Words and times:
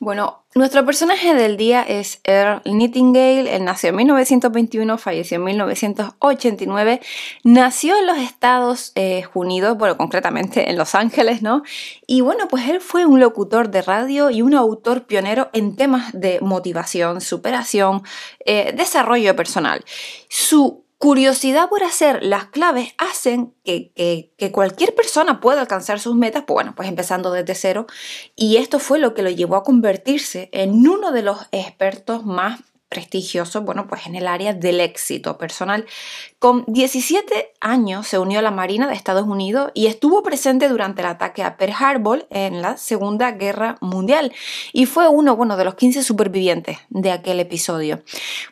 Bueno, 0.00 0.44
nuestro 0.54 0.84
personaje 0.84 1.34
del 1.34 1.56
día 1.56 1.82
es 1.82 2.20
Earl 2.24 2.62
Nightingale. 2.64 3.54
Él 3.54 3.64
nació 3.64 3.90
en 3.90 3.96
1921, 3.96 4.98
falleció 4.98 5.36
en 5.36 5.44
1989. 5.44 7.00
Nació 7.44 7.96
en 7.96 8.06
los 8.06 8.18
Estados 8.18 8.92
eh, 8.96 9.24
Unidos, 9.34 9.78
bueno, 9.78 9.96
concretamente 9.96 10.68
en 10.68 10.76
Los 10.76 10.94
Ángeles, 10.94 11.42
¿no? 11.42 11.62
Y 12.06 12.20
bueno, 12.20 12.48
pues 12.48 12.68
él 12.68 12.80
fue 12.80 13.06
un 13.06 13.20
locutor 13.20 13.70
de 13.70 13.82
radio 13.82 14.30
y 14.30 14.42
un 14.42 14.54
autor 14.54 15.06
pionero 15.06 15.48
en 15.52 15.76
temas 15.76 16.12
de 16.12 16.40
motivación, 16.40 17.20
superación, 17.20 18.02
eh, 18.44 18.74
desarrollo 18.76 19.34
personal. 19.36 19.84
Su 20.28 20.83
curiosidad 21.04 21.68
por 21.68 21.84
hacer 21.84 22.22
las 22.22 22.46
claves 22.46 22.94
hacen 22.96 23.52
que, 23.62 24.32
cualquier 24.52 24.94
persona 24.94 25.38
pueda 25.38 25.60
alcanzar 25.60 26.00
sus 26.00 26.14
metas, 26.14 26.44
pues 26.46 26.54
bueno, 26.54 26.72
pues 26.74 26.88
empezando 26.88 27.30
desde 27.30 27.54
cero. 27.54 27.86
Y 28.34 28.56
esto 28.56 28.78
fue 28.78 28.98
lo 28.98 29.12
que 29.12 29.20
lo 29.20 29.28
llevó 29.28 29.56
a 29.56 29.64
convertirse 29.64 30.48
en 30.52 30.88
uno 30.88 31.12
de 31.12 31.20
los 31.20 31.40
expertos 31.52 32.24
más 32.24 32.60
prestigioso, 32.94 33.62
bueno, 33.62 33.88
pues 33.88 34.06
en 34.06 34.14
el 34.14 34.28
área 34.28 34.54
del 34.54 34.80
éxito 34.80 35.36
personal. 35.36 35.84
Con 36.38 36.64
17 36.68 37.52
años 37.60 38.06
se 38.06 38.20
unió 38.20 38.38
a 38.38 38.42
la 38.42 38.52
Marina 38.52 38.86
de 38.86 38.94
Estados 38.94 39.26
Unidos 39.26 39.72
y 39.74 39.88
estuvo 39.88 40.22
presente 40.22 40.68
durante 40.68 41.02
el 41.02 41.08
ataque 41.08 41.42
a 41.42 41.56
Pearl 41.56 41.74
Harbor 41.76 42.26
en 42.30 42.62
la 42.62 42.76
Segunda 42.76 43.32
Guerra 43.32 43.78
Mundial 43.80 44.32
y 44.72 44.86
fue 44.86 45.08
uno, 45.08 45.34
bueno, 45.34 45.56
de 45.56 45.64
los 45.64 45.74
15 45.74 46.04
supervivientes 46.04 46.78
de 46.88 47.10
aquel 47.10 47.40
episodio. 47.40 48.02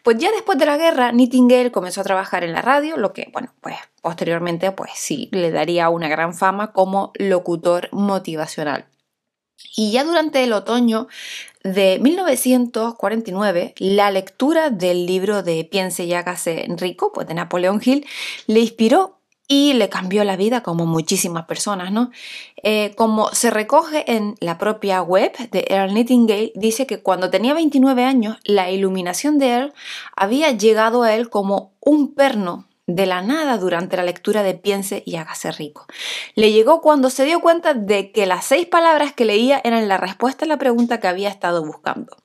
Pues 0.02 0.18
ya 0.18 0.32
después 0.32 0.58
de 0.58 0.66
la 0.66 0.76
guerra, 0.76 1.12
Nightingale 1.12 1.70
comenzó 1.70 2.00
a 2.00 2.04
trabajar 2.04 2.42
en 2.42 2.52
la 2.52 2.62
radio, 2.62 2.96
lo 2.96 3.12
que, 3.12 3.30
bueno, 3.32 3.54
pues 3.60 3.76
posteriormente, 4.00 4.72
pues 4.72 4.90
sí, 4.96 5.28
le 5.30 5.52
daría 5.52 5.88
una 5.88 6.08
gran 6.08 6.34
fama 6.34 6.72
como 6.72 7.12
locutor 7.14 7.88
motivacional. 7.92 8.86
Y 9.76 9.92
ya 9.92 10.04
durante 10.04 10.44
el 10.44 10.52
otoño 10.52 11.08
de 11.64 11.98
1949, 12.00 13.74
la 13.78 14.10
lectura 14.10 14.70
del 14.70 15.06
libro 15.06 15.42
de 15.42 15.64
Piense 15.64 16.04
y 16.04 16.14
hágase 16.14 16.66
rico, 16.76 17.12
pues 17.12 17.26
de 17.26 17.34
Napoleón 17.34 17.80
Hill, 17.84 18.06
le 18.46 18.60
inspiró 18.60 19.18
y 19.48 19.74
le 19.74 19.88
cambió 19.88 20.24
la 20.24 20.36
vida 20.36 20.62
como 20.62 20.86
muchísimas 20.86 21.44
personas, 21.44 21.92
¿no? 21.92 22.10
Eh, 22.62 22.94
como 22.96 23.28
se 23.34 23.50
recoge 23.50 24.10
en 24.10 24.34
la 24.40 24.56
propia 24.56 25.02
web 25.02 25.32
de 25.50 25.66
Earl 25.68 25.92
Nightingale, 25.92 26.52
dice 26.54 26.86
que 26.86 27.02
cuando 27.02 27.28
tenía 27.28 27.52
29 27.52 28.04
años, 28.04 28.38
la 28.44 28.70
iluminación 28.70 29.38
de 29.38 29.48
Earl 29.48 29.74
había 30.16 30.52
llegado 30.52 31.02
a 31.02 31.14
él 31.14 31.28
como 31.28 31.72
un 31.80 32.14
perno 32.14 32.66
de 32.86 33.06
la 33.06 33.22
nada 33.22 33.58
durante 33.58 33.96
la 33.96 34.02
lectura 34.02 34.42
de 34.42 34.54
Piense 34.54 35.02
y 35.06 35.16
hágase 35.16 35.52
rico. 35.52 35.86
Le 36.34 36.52
llegó 36.52 36.80
cuando 36.80 37.10
se 37.10 37.24
dio 37.24 37.40
cuenta 37.40 37.74
de 37.74 38.10
que 38.12 38.26
las 38.26 38.44
seis 38.44 38.66
palabras 38.66 39.12
que 39.12 39.24
leía 39.24 39.60
eran 39.62 39.88
la 39.88 39.98
respuesta 39.98 40.44
a 40.44 40.48
la 40.48 40.58
pregunta 40.58 40.98
que 40.98 41.08
había 41.08 41.28
estado 41.28 41.64
buscando. 41.64 42.16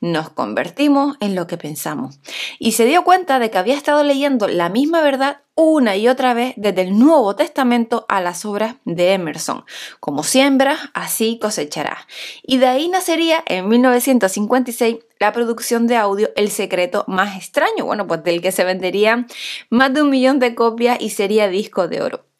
Nos 0.00 0.30
convertimos 0.30 1.16
en 1.20 1.34
lo 1.34 1.46
que 1.46 1.56
pensamos. 1.56 2.20
Y 2.58 2.72
se 2.72 2.84
dio 2.84 3.04
cuenta 3.04 3.38
de 3.38 3.50
que 3.50 3.58
había 3.58 3.76
estado 3.76 4.04
leyendo 4.04 4.46
la 4.48 4.68
misma 4.68 5.02
verdad 5.02 5.43
una 5.54 5.96
y 5.96 6.08
otra 6.08 6.34
vez 6.34 6.54
desde 6.56 6.82
el 6.82 6.98
Nuevo 6.98 7.36
Testamento 7.36 8.06
a 8.08 8.20
las 8.20 8.44
obras 8.44 8.76
de 8.84 9.12
Emerson. 9.12 9.64
Como 10.00 10.22
siembras, 10.22 10.80
así 10.94 11.38
cosecharás. 11.40 12.06
Y 12.42 12.58
de 12.58 12.66
ahí 12.66 12.88
nacería 12.88 13.42
en 13.46 13.68
1956 13.68 14.98
la 15.20 15.32
producción 15.32 15.86
de 15.86 15.96
audio 15.96 16.30
El 16.36 16.50
secreto 16.50 17.04
más 17.06 17.36
extraño, 17.36 17.84
bueno, 17.84 18.06
pues 18.06 18.22
del 18.24 18.42
que 18.42 18.52
se 18.52 18.64
venderían 18.64 19.26
más 19.70 19.94
de 19.94 20.02
un 20.02 20.10
millón 20.10 20.38
de 20.38 20.54
copias 20.54 20.98
y 21.00 21.10
sería 21.10 21.48
disco 21.48 21.88
de 21.88 22.02
oro. 22.02 22.33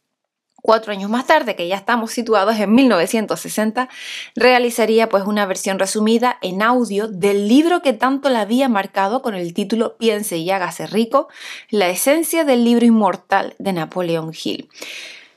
Cuatro 0.67 0.93
años 0.93 1.11
más 1.11 1.27
tarde, 1.27 1.57
que 1.57 1.69
ya 1.69 1.77
estamos 1.77 2.11
situados 2.11 2.59
en 2.59 2.73
1960, 2.73 3.91
realizaría 4.35 5.11
pues 5.11 5.25
una 5.25 5.45
versión 5.45 5.79
resumida 5.79 6.39
en 6.41 6.63
audio 6.63 7.07
del 7.07 7.49
libro 7.49 7.83
que 7.83 7.93
tanto 7.93 8.31
la 8.31 8.41
había 8.41 8.71
marcado 8.71 9.21
con 9.21 9.35
el 9.35 9.53
título 9.53 9.99
Piense 9.99 10.39
y 10.39 10.51
hágase 10.51 10.87
rico, 10.87 11.29
la 11.69 11.91
esencia 11.91 12.47
del 12.47 12.65
libro 12.65 12.87
inmortal 12.87 13.55
de 13.59 13.75
Napoleon 13.75 14.33
Hill. 14.33 14.71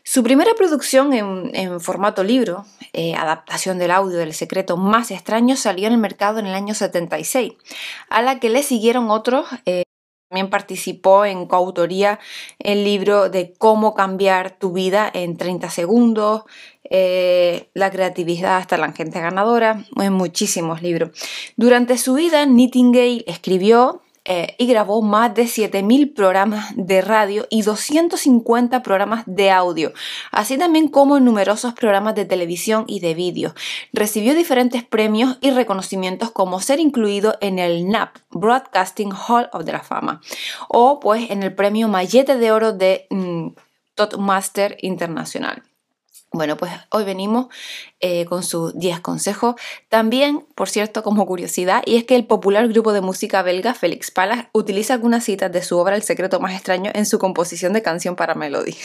Su 0.02 0.24
primera 0.24 0.54
producción 0.54 1.12
en, 1.12 1.82
formato 1.82 2.24
libro, 2.24 2.66
eh, 2.94 3.14
adaptación 3.14 3.80
del 3.80 3.92
audio 3.92 4.18
del 4.18 4.34
secreto 4.34 4.78
más 4.78 5.12
extraño, 5.12 5.58
salió 5.58 5.88
en 5.88 5.94
el 5.96 6.00
mercado 6.00 6.40
en 6.40 6.46
el 6.46 6.54
año 6.54 6.74
76, 6.74 7.52
a 8.10 8.22
la 8.22 8.40
que 8.40 8.50
le 8.50 8.64
siguieron 8.64 9.12
otros. 9.12 9.46
Eh, 9.66 9.84
también 10.30 10.50
participó 10.50 11.26
en 11.26 11.46
coautoría 11.46 12.20
el 12.60 12.84
libro 12.84 13.30
de 13.30 13.54
Cómo 13.58 13.94
cambiar 13.94 14.52
tu 14.52 14.74
vida 14.74 15.10
en 15.14 15.38
30 15.38 15.70
segundos, 15.70 16.44
eh, 16.90 17.70
La 17.74 17.92
creatividad 17.92 18.58
hasta 18.58 18.78
la 18.78 18.92
gente 18.92 19.20
ganadora, 19.20 19.86
en 19.96 20.14
muchísimos 20.14 20.82
libros. 20.82 21.12
Durante 21.56 21.98
su 21.98 22.14
vida, 22.14 22.46
Nightingale 22.46 23.24
escribió, 23.28 24.02
eh, 24.30 24.56
y 24.58 24.68
grabó 24.68 25.02
más 25.02 25.34
de 25.34 25.44
7.000 25.44 26.14
programas 26.14 26.74
de 26.76 27.02
radio 27.02 27.48
y 27.50 27.62
250 27.62 28.84
programas 28.84 29.24
de 29.26 29.52
audio, 29.52 29.94
así 30.32 30.58
también 30.58 30.90
como 30.90 31.20
numerosos 31.22 31.74
programas 31.74 32.14
de 32.16 32.26
televisión 32.26 32.84
y 32.88 33.00
de 33.00 33.14
vídeo. 33.14 33.56
Recibió 33.94 34.36
diferentes 34.36 34.84
premios 34.84 35.38
y 35.40 35.52
reconocimientos 35.52 36.30
como 36.32 36.60
ser 36.60 36.82
incluido 36.82 37.36
en 37.40 37.58
el 37.58 37.88
NAP, 37.88 38.18
Broadcasting 38.32 39.14
Hall 39.14 39.50
of 39.54 39.64
the 39.64 39.80
Fama, 39.80 40.20
o 40.68 41.00
pues 41.00 41.30
en 41.30 41.42
el 41.42 41.56
premio 41.56 41.88
Mallete 41.88 42.36
de 42.36 42.52
Oro 42.52 42.74
de 42.74 43.08
mm, 43.10 43.48
Master 44.20 44.78
Internacional. 44.82 45.64
Bueno, 46.38 46.56
pues 46.56 46.72
hoy 46.92 47.03
venimos 47.03 47.48
eh, 48.00 48.25
con 48.25 48.44
sus 48.44 48.78
10 48.78 49.00
consejos. 49.00 49.56
También, 49.90 50.46
por 50.53 50.70
cierto, 50.70 51.02
como 51.02 51.25
curiosidad, 51.25 51.81
y 51.84 51.96
es 51.96 52.03
que 52.03 52.16
el 52.16 52.28
popular 52.28 52.68
grupo 52.68 52.94
de 52.94 53.02
música 53.02 53.42
belga 53.42 53.74
Félix 53.74 54.12
Palas 54.12 54.46
utiliza 54.52 54.94
algunas 54.94 55.24
citas 55.24 55.52
de 55.52 55.64
su 55.64 55.80
obra 55.80 55.96
El 55.96 56.03
secreto 56.03 56.40
más 56.40 56.53
extraño 56.53 56.92
en 56.94 57.08
su 57.08 57.18
composición 57.18 57.74
de 57.74 57.81
canción 57.81 58.16
para 58.16 58.36
Melody. 58.36 58.75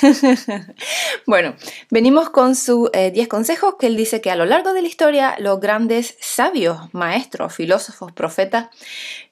bueno, 1.26 1.54
venimos 1.90 2.30
con 2.30 2.56
sus 2.56 2.90
10 2.90 3.14
eh, 3.14 3.28
consejos 3.28 3.74
que 3.78 3.86
él 3.86 3.98
dice 3.98 4.22
que 4.22 4.30
a 4.30 4.36
lo 4.36 4.46
largo 4.46 4.72
de 4.72 4.80
la 4.80 4.88
historia 4.88 5.36
los 5.38 5.60
grandes 5.60 6.16
sabios, 6.22 6.78
maestros, 6.92 7.54
filósofos, 7.54 8.12
profetas, 8.12 8.68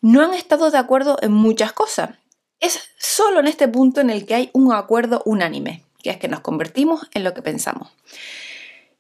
no 0.03 0.21
han 0.23 0.35
estado 0.35 0.71
de 0.71 0.77
acuerdo 0.77 1.17
en 1.23 1.33
muchas 1.33 1.73
cosas. 1.73 2.11
Es 2.59 2.91
solo 2.99 3.41
en 3.41 3.47
este 3.47 3.67
punto 3.67 4.03
en 4.03 4.11
el 4.11 4.27
que 4.27 4.35
hay 4.35 4.51
un 4.53 4.75
acuerdo 4.75 5.23
unánime 5.25 5.85
que 6.03 6.11
es 6.11 6.17
que 6.17 6.29
nos 6.29 6.41
convertimos 6.41 7.09
en 7.15 7.25
lo 7.25 7.35
que 7.35 7.43
pensamos. 7.43 7.91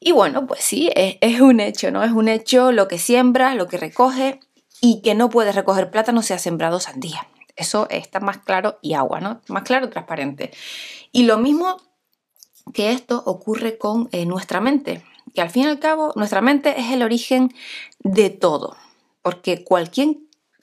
Y 0.00 0.12
bueno, 0.12 0.46
pues 0.46 0.60
sí, 0.64 0.90
es, 0.94 1.40
un 1.40 1.60
hecho, 1.60 1.90
¿no? 1.90 2.02
Es 2.02 2.12
un 2.12 2.28
hecho 2.28 2.72
lo 2.72 2.88
que 2.88 2.98
siembra, 2.98 3.54
lo 3.54 3.68
que 3.68 3.76
recoge 3.76 4.40
y 4.80 5.02
que 5.02 5.14
no 5.14 5.28
puedes 5.28 5.54
recoger 5.54 5.90
plátano 5.90 6.22
si 6.22 6.32
has 6.32 6.40
sembrado 6.40 6.80
sandía. 6.80 7.28
Eso 7.54 7.86
está 7.90 8.18
más 8.20 8.38
claro 8.38 8.78
y 8.80 8.94
agua, 8.94 9.20
¿no? 9.20 9.42
Más 9.48 9.62
claro, 9.64 9.90
transparente. 9.90 10.52
Y 11.12 11.24
lo 11.24 11.36
mismo 11.36 11.76
que 12.72 12.92
esto 12.92 13.22
ocurre 13.26 13.76
con 13.76 14.08
eh, 14.12 14.24
nuestra 14.24 14.60
mente, 14.60 15.04
que 15.34 15.42
al 15.42 15.50
fin 15.50 15.64
y 15.64 15.66
al 15.66 15.78
cabo 15.78 16.12
nuestra 16.16 16.40
mente 16.40 16.80
es 16.80 16.90
el 16.92 17.02
origen 17.02 17.52
de 17.98 18.30
todo, 18.30 18.76
porque 19.20 19.64
cualquier 19.64 20.16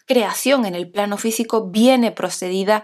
creación 0.08 0.66
en 0.66 0.74
el 0.74 0.90
plano 0.90 1.18
físico 1.18 1.68
viene 1.68 2.12
procedida 2.12 2.81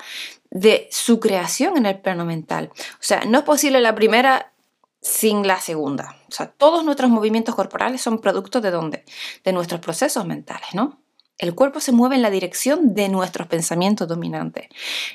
de 0.54 0.88
su 0.92 1.20
creación 1.20 1.78
en 1.78 1.88
el 1.88 2.00
plano 2.00 2.26
mental. 2.26 2.70
O 2.76 3.02
sea, 3.02 3.22
no 3.26 3.40
es 3.40 3.44
posible 3.44 3.82
la 3.82 3.96
primera 3.96 4.54
sin 5.02 5.46
la 5.46 5.60
segunda. 5.60 6.16
O 6.30 6.32
sea, 6.32 6.48
todos 6.48 6.86
nuestros 6.86 7.10
movimientos 7.10 7.56
corporales 7.56 8.02
son 8.02 8.20
producto 8.20 8.62
de 8.62 8.72
dónde? 8.72 9.04
De 9.44 9.52
nuestros 9.52 9.82
procesos 9.82 10.26
mentales, 10.26 10.70
¿no? 10.74 11.02
El 11.40 11.56
cuerpo 11.56 11.80
se 11.80 11.92
mueve 11.92 12.16
en 12.16 12.22
la 12.22 12.30
dirección 12.30 12.94
de 12.94 13.10
nuestros 13.10 13.48
pensamientos 13.48 14.08
dominantes. 14.08 14.68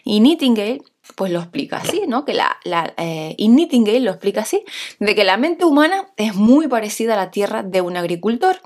Y 0.04 0.18
Nightingale, 0.18 0.82
pues 1.14 1.30
lo 1.30 1.38
explica 1.38 1.76
así, 1.76 2.02
¿no? 2.08 2.24
Que 2.24 2.34
la, 2.34 2.58
la 2.64 2.92
eh, 2.96 3.36
y 3.38 3.48
Nightingale 3.48 4.00
lo 4.00 4.10
explica 4.10 4.40
así, 4.40 4.64
de 4.98 5.14
que 5.14 5.22
la 5.22 5.36
mente 5.36 5.64
humana 5.64 6.08
es 6.16 6.34
muy 6.34 6.66
parecida 6.66 7.14
a 7.14 7.16
la 7.16 7.30
tierra 7.30 7.62
de 7.62 7.80
un 7.80 7.96
agricultor, 7.96 8.60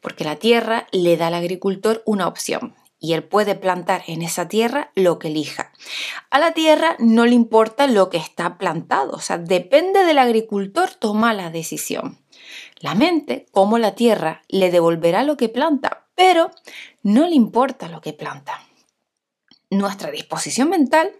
porque 0.00 0.24
la 0.24 0.36
tierra 0.36 0.86
le 0.90 1.18
da 1.18 1.26
al 1.26 1.34
agricultor 1.34 2.02
una 2.06 2.26
opción 2.26 2.74
y 3.04 3.12
él 3.12 3.22
puede 3.22 3.54
plantar 3.54 4.02
en 4.06 4.22
esa 4.22 4.48
tierra 4.48 4.90
lo 4.94 5.18
que 5.18 5.28
elija. 5.28 5.70
A 6.30 6.38
la 6.38 6.52
tierra 6.52 6.96
no 6.98 7.26
le 7.26 7.34
importa 7.34 7.86
lo 7.86 8.08
que 8.08 8.16
está 8.16 8.56
plantado, 8.56 9.12
o 9.12 9.20
sea, 9.20 9.36
depende 9.36 10.04
del 10.04 10.18
agricultor 10.18 10.88
toma 10.94 11.34
la 11.34 11.50
decisión. 11.50 12.18
La 12.78 12.94
mente, 12.94 13.44
como 13.50 13.76
la 13.76 13.94
tierra, 13.94 14.40
le 14.48 14.70
devolverá 14.70 15.22
lo 15.22 15.36
que 15.36 15.50
planta, 15.50 16.06
pero 16.14 16.50
no 17.02 17.26
le 17.26 17.34
importa 17.34 17.88
lo 17.88 18.00
que 18.00 18.14
planta. 18.14 18.62
Nuestra 19.68 20.10
disposición 20.10 20.70
mental 20.70 21.12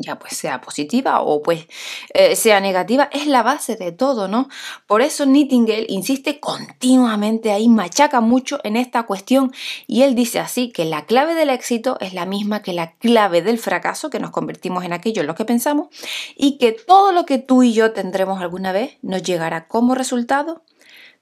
ya 0.00 0.18
pues 0.18 0.36
sea 0.36 0.60
positiva 0.60 1.20
o 1.20 1.42
pues 1.42 1.66
eh, 2.14 2.36
sea 2.36 2.60
negativa, 2.60 3.08
es 3.12 3.26
la 3.26 3.42
base 3.42 3.76
de 3.76 3.92
todo, 3.92 4.28
¿no? 4.28 4.48
Por 4.86 5.02
eso 5.02 5.26
Nightingale 5.26 5.86
insiste 5.88 6.40
continuamente 6.40 7.52
ahí, 7.52 7.68
machaca 7.68 8.20
mucho 8.20 8.60
en 8.64 8.76
esta 8.76 9.04
cuestión 9.04 9.52
y 9.86 10.02
él 10.02 10.14
dice 10.14 10.38
así 10.38 10.70
que 10.70 10.84
la 10.84 11.06
clave 11.06 11.34
del 11.34 11.50
éxito 11.50 11.96
es 12.00 12.14
la 12.14 12.26
misma 12.26 12.62
que 12.62 12.72
la 12.72 12.92
clave 12.92 13.42
del 13.42 13.58
fracaso, 13.58 14.10
que 14.10 14.20
nos 14.20 14.30
convertimos 14.30 14.84
en 14.84 14.92
aquello 14.92 15.20
en 15.22 15.26
lo 15.26 15.34
que 15.34 15.44
pensamos 15.44 15.88
y 16.36 16.58
que 16.58 16.72
todo 16.72 17.12
lo 17.12 17.26
que 17.26 17.38
tú 17.38 17.62
y 17.62 17.72
yo 17.72 17.92
tendremos 17.92 18.40
alguna 18.40 18.72
vez 18.72 18.98
nos 19.02 19.22
llegará 19.22 19.68
como 19.68 19.94
resultado 19.94 20.62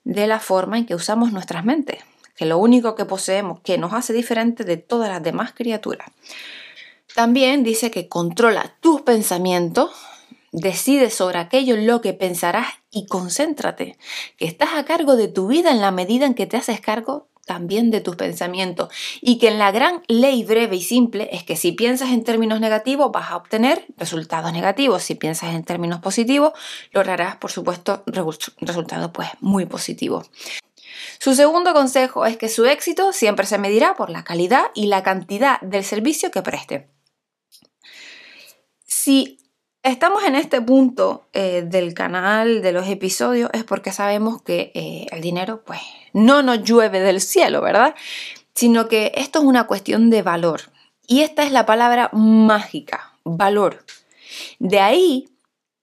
de 0.04 0.26
la 0.26 0.40
forma 0.40 0.78
en 0.78 0.86
que 0.86 0.94
usamos 0.94 1.32
nuestras 1.32 1.64
mentes 1.64 1.98
que 2.38 2.46
lo 2.46 2.58
único 2.58 2.94
que 2.94 3.04
poseemos 3.04 3.58
que 3.60 3.78
nos 3.78 3.92
hace 3.92 4.12
diferente 4.12 4.62
de 4.62 4.76
todas 4.76 5.08
las 5.08 5.20
demás 5.20 5.52
criaturas. 5.52 6.08
También 7.18 7.64
dice 7.64 7.90
que 7.90 8.08
controla 8.08 8.76
tus 8.80 9.00
pensamientos, 9.00 9.90
decide 10.52 11.10
sobre 11.10 11.40
aquello 11.40 11.74
en 11.74 11.88
lo 11.88 12.00
que 12.00 12.12
pensarás 12.12 12.68
y 12.92 13.06
concéntrate, 13.06 13.98
que 14.36 14.44
estás 14.44 14.74
a 14.76 14.84
cargo 14.84 15.16
de 15.16 15.26
tu 15.26 15.48
vida 15.48 15.72
en 15.72 15.80
la 15.80 15.90
medida 15.90 16.26
en 16.26 16.34
que 16.34 16.46
te 16.46 16.56
haces 16.56 16.80
cargo 16.80 17.26
también 17.44 17.90
de 17.90 18.00
tus 18.00 18.14
pensamientos 18.14 18.90
y 19.20 19.38
que 19.38 19.48
en 19.48 19.58
la 19.58 19.72
gran 19.72 20.04
ley 20.06 20.44
breve 20.44 20.76
y 20.76 20.80
simple 20.80 21.28
es 21.32 21.42
que 21.42 21.56
si 21.56 21.72
piensas 21.72 22.10
en 22.10 22.22
términos 22.22 22.60
negativos 22.60 23.10
vas 23.10 23.32
a 23.32 23.36
obtener 23.36 23.84
resultados 23.96 24.52
negativos, 24.52 25.02
si 25.02 25.16
piensas 25.16 25.56
en 25.56 25.64
términos 25.64 25.98
positivos 25.98 26.52
lograrás 26.92 27.34
por 27.38 27.50
supuesto 27.50 28.04
resultados 28.06 29.10
pues 29.12 29.28
muy 29.40 29.66
positivos. 29.66 30.30
Su 31.18 31.34
segundo 31.34 31.72
consejo 31.72 32.26
es 32.26 32.36
que 32.36 32.48
su 32.48 32.64
éxito 32.66 33.12
siempre 33.12 33.44
se 33.44 33.58
medirá 33.58 33.96
por 33.96 34.08
la 34.08 34.22
calidad 34.22 34.66
y 34.72 34.86
la 34.86 35.02
cantidad 35.02 35.60
del 35.62 35.82
servicio 35.82 36.30
que 36.30 36.42
preste. 36.42 36.86
Si 39.08 39.38
estamos 39.82 40.22
en 40.24 40.34
este 40.34 40.60
punto 40.60 41.30
eh, 41.32 41.62
del 41.66 41.94
canal, 41.94 42.60
de 42.60 42.72
los 42.72 42.86
episodios, 42.88 43.48
es 43.54 43.64
porque 43.64 43.90
sabemos 43.90 44.42
que 44.42 44.70
eh, 44.74 45.06
el 45.10 45.22
dinero 45.22 45.62
pues 45.64 45.80
no 46.12 46.42
nos 46.42 46.62
llueve 46.62 47.00
del 47.00 47.22
cielo, 47.22 47.62
¿verdad? 47.62 47.94
Sino 48.54 48.86
que 48.86 49.12
esto 49.14 49.38
es 49.38 49.46
una 49.46 49.66
cuestión 49.66 50.10
de 50.10 50.20
valor. 50.20 50.60
Y 51.06 51.22
esta 51.22 51.42
es 51.44 51.52
la 51.52 51.64
palabra 51.64 52.10
mágica, 52.12 53.14
valor. 53.24 53.82
De 54.58 54.78
ahí 54.78 55.30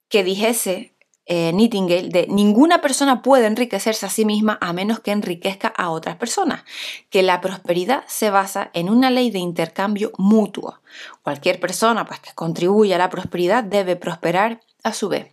que 0.08 0.24
dijese 0.24 0.94
eh, 1.26 1.52
Nightingale 1.54 2.10
de 2.10 2.28
ninguna 2.28 2.82
persona 2.82 3.22
puede 3.22 3.48
enriquecerse 3.48 4.06
a 4.06 4.10
sí 4.10 4.26
misma 4.26 4.58
a 4.62 4.74
menos 4.74 5.00
que 5.00 5.12
enriquezca 5.12 5.68
a 5.70 5.90
otras 5.90 6.18
personas, 6.18 6.64
que 7.10 7.24
la 7.24 7.42
prosperidad 7.42 8.04
se 8.08 8.30
basa 8.30 8.70
en 8.74 8.90
una 8.90 9.10
ley 9.10 9.32
de 9.32 9.40
intercambio 9.40 10.12
mutuo. 10.18 10.82
Cualquier 11.24 11.60
persona 11.60 12.06
pues, 12.06 12.20
que 12.20 12.34
contribuya 12.34 12.96
a 12.96 13.00
la 13.00 13.10
prosperidad 13.10 13.64
debe 13.64 13.96
prosperar 13.96 14.62
a 14.84 14.94
su 14.94 15.10
vez. 15.10 15.32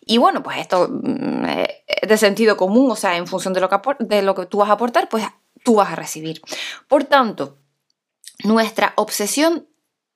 Y 0.00 0.16
bueno, 0.16 0.42
pues 0.42 0.56
esto 0.56 0.88
mm, 0.90 1.44
es 1.86 2.08
de 2.08 2.16
sentido 2.16 2.56
común, 2.56 2.90
o 2.90 2.96
sea, 2.96 3.16
en 3.16 3.26
función 3.26 3.52
de 3.52 3.60
lo, 3.60 3.68
que 3.68 3.78
de 4.00 4.22
lo 4.22 4.34
que 4.34 4.46
tú 4.46 4.58
vas 4.58 4.70
a 4.70 4.72
aportar, 4.72 5.08
pues 5.10 5.24
tú 5.62 5.74
vas 5.74 5.92
a 5.92 5.96
recibir. 5.96 6.40
Por 6.88 7.04
tanto, 7.04 7.58
nuestra 8.42 8.94
obsesión 8.96 9.68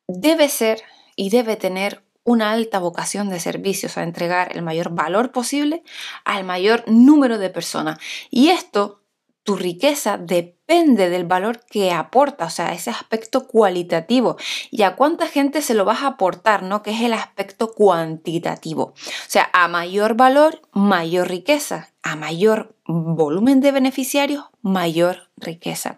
debe 0.09 0.49
ser 0.49 0.83
y 1.15 1.29
debe 1.29 1.57
tener 1.57 2.03
una 2.25 2.53
alta 2.53 2.79
vocación 2.79 3.29
de 3.31 3.41
servicios, 3.41 3.97
a 3.97 4.03
entregar 4.03 4.57
el 4.57 4.63
mayor 4.63 4.91
valor 4.95 5.33
posible 5.33 5.83
al 6.25 6.45
mayor 6.45 6.85
número 6.87 7.39
de 7.39 7.51
personas. 7.51 7.99
Y 8.31 8.51
esto, 8.51 9.03
tu 9.43 9.57
riqueza 9.57 10.19
depende 10.19 10.60
del 10.71 11.25
valor 11.25 11.61
que 11.67 11.91
aporta, 11.91 12.47
o 12.47 12.51
sea, 12.51 12.73
ese 12.73 12.91
aspecto 12.91 13.49
cualitativo. 13.49 14.37
Y 14.71 14.83
a 14.83 14.95
cuánta 14.95 15.27
gente 15.27 15.63
se 15.63 15.75
lo 15.75 15.85
vas 15.85 16.03
a 16.03 16.09
aportar, 16.09 16.63
¿no? 16.63 16.83
Que 16.83 16.93
es 16.93 17.01
el 17.01 17.13
aspecto 17.13 17.73
cuantitativo. 17.73 18.83
O 18.85 18.95
sea, 19.27 19.51
a 19.53 19.67
mayor 19.67 20.15
valor, 20.15 20.63
mayor 20.73 21.29
riqueza. 21.29 21.89
A 22.03 22.17
mayor 22.17 22.75
volumen 22.87 23.61
de 23.61 23.73
beneficiarios, 23.73 24.45
mayor 24.63 25.29
riqueza. 25.37 25.97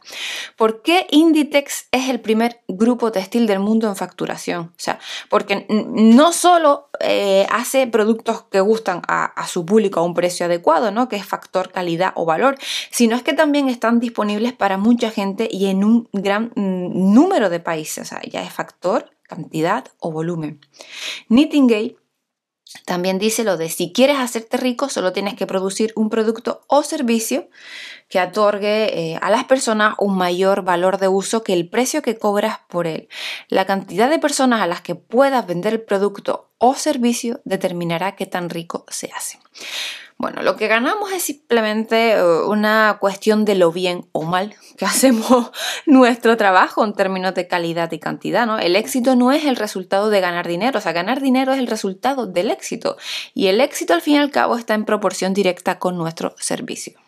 ¿Por 0.57 0.83
qué 0.83 1.07
Inditex 1.11 1.87
es 1.91 2.09
el 2.09 2.21
primer 2.21 2.61
grupo 2.69 3.11
textil 3.13 3.47
del 3.47 3.59
mundo 3.59 3.89
en 3.89 3.97
facturación? 3.97 4.73
O 4.77 4.79
sea, 4.79 4.99
porque 5.29 5.67
no 5.69 6.33
solo 6.33 6.89
eh, 7.01 7.47
hace 7.51 7.87
productos 7.87 8.43
que 8.43 8.61
gustan 8.61 9.03
a, 9.09 9.47
su 9.47 9.67
público 9.67 10.01
a 10.01 10.05
un 10.05 10.15
precio 10.15 10.47
adecuado, 10.47 10.91
¿no? 10.91 11.09
que 11.09 11.17
es 11.17 11.27
factor 11.27 11.73
calidad 11.73 12.13
o 12.15 12.25
valor, 12.25 12.57
sino 12.91 13.17
es 13.17 13.23
que 13.23 13.33
también 13.33 13.69
están 13.69 13.99
disponibles 13.99 14.53
para 14.63 14.79
mucha 14.79 15.11
gente 15.11 15.49
y 15.51 15.67
en 15.67 15.83
un 15.83 16.09
gran 16.13 16.53
mm, 16.55 17.13
número 17.13 17.51
de 17.51 17.59
países. 17.59 17.99
O 17.99 18.05
sea, 18.09 18.23
ya 18.31 18.45
es 18.45 18.53
factor, 18.53 19.11
cantidad 19.25 19.87
o 19.99 20.13
volumen. 20.13 20.61
Knitting 21.27 21.97
también 22.87 23.19
dice 23.19 23.43
lo 23.43 23.57
de 23.57 23.69
si 23.69 23.93
quieres 23.93 24.21
hacerte 24.21 24.59
rico, 24.59 24.89
solo 24.89 25.13
tienes 25.13 25.35
que 25.35 25.49
producir 25.49 25.93
un 25.97 26.11
producto 26.11 26.65
o 26.69 26.85
servicio 26.85 27.49
que 28.09 28.21
otorgue 28.21 29.15
eh, 29.15 29.19
a 29.21 29.31
las 29.31 29.43
personas 29.47 29.97
un 29.99 30.17
mayor 30.17 30.63
valor 30.63 30.99
de 30.99 31.09
uso 31.09 31.43
que 31.43 31.55
el 31.55 31.69
precio 31.69 32.01
que 32.01 32.17
cobras 32.17 32.61
por 32.69 32.87
él. 32.87 33.09
La 33.49 33.67
cantidad 33.67 34.09
de 34.09 34.21
personas 34.21 34.61
a 34.61 34.69
las 34.69 34.81
que 34.81 34.95
puedas 34.95 35.45
vender 35.45 35.73
el 35.73 35.83
producto 35.83 36.53
o 36.59 36.77
servicio 36.77 37.41
determinará 37.45 38.15
qué 38.15 38.27
tan 38.27 38.49
rico 38.49 38.87
se 38.89 39.11
hace. 39.13 39.41
Bueno, 40.23 40.43
lo 40.43 40.55
que 40.55 40.69
ganamos 40.69 41.11
es 41.11 41.25
simplemente 41.25 42.13
eh, 42.13 42.23
una 42.23 42.99
cuestión 43.01 43.45
de 43.45 43.57
lo 43.57 43.73
bien 43.73 44.07
o 44.13 44.23
mal 44.23 44.55
que 44.79 44.85
hacemos 44.87 45.51
nuestro 45.85 46.37
trabajo 46.37 46.85
en 46.85 46.95
términos 46.95 47.35
de 47.35 47.49
calidad 47.49 47.91
y 47.91 47.99
cantidad, 47.99 48.47
¿no? 48.47 48.61
El 48.61 48.77
éxito 48.77 49.17
no 49.17 49.33
es 49.33 49.45
el 49.47 49.57
resultado 49.57 50.11
de 50.11 50.21
ganar 50.21 50.47
dinero, 50.47 50.79
o 50.79 50.81
sea, 50.81 50.93
ganar 50.93 51.21
dinero 51.21 51.53
es 51.55 51.59
el 51.59 51.67
resultado 51.67 52.29
del 52.29 52.53
éxito 52.53 52.97
y 53.35 53.49
el 53.49 53.61
éxito 53.61 53.95
al 53.95 54.01
fin 54.01 54.15
y 54.15 54.19
al 54.19 54.31
cabo 54.31 54.57
está 54.57 54.75
en 54.75 54.85
proporción 54.85 55.35
directa 55.35 55.81
con 55.81 55.99
nuestro 55.99 56.37
servicio. 56.39 57.01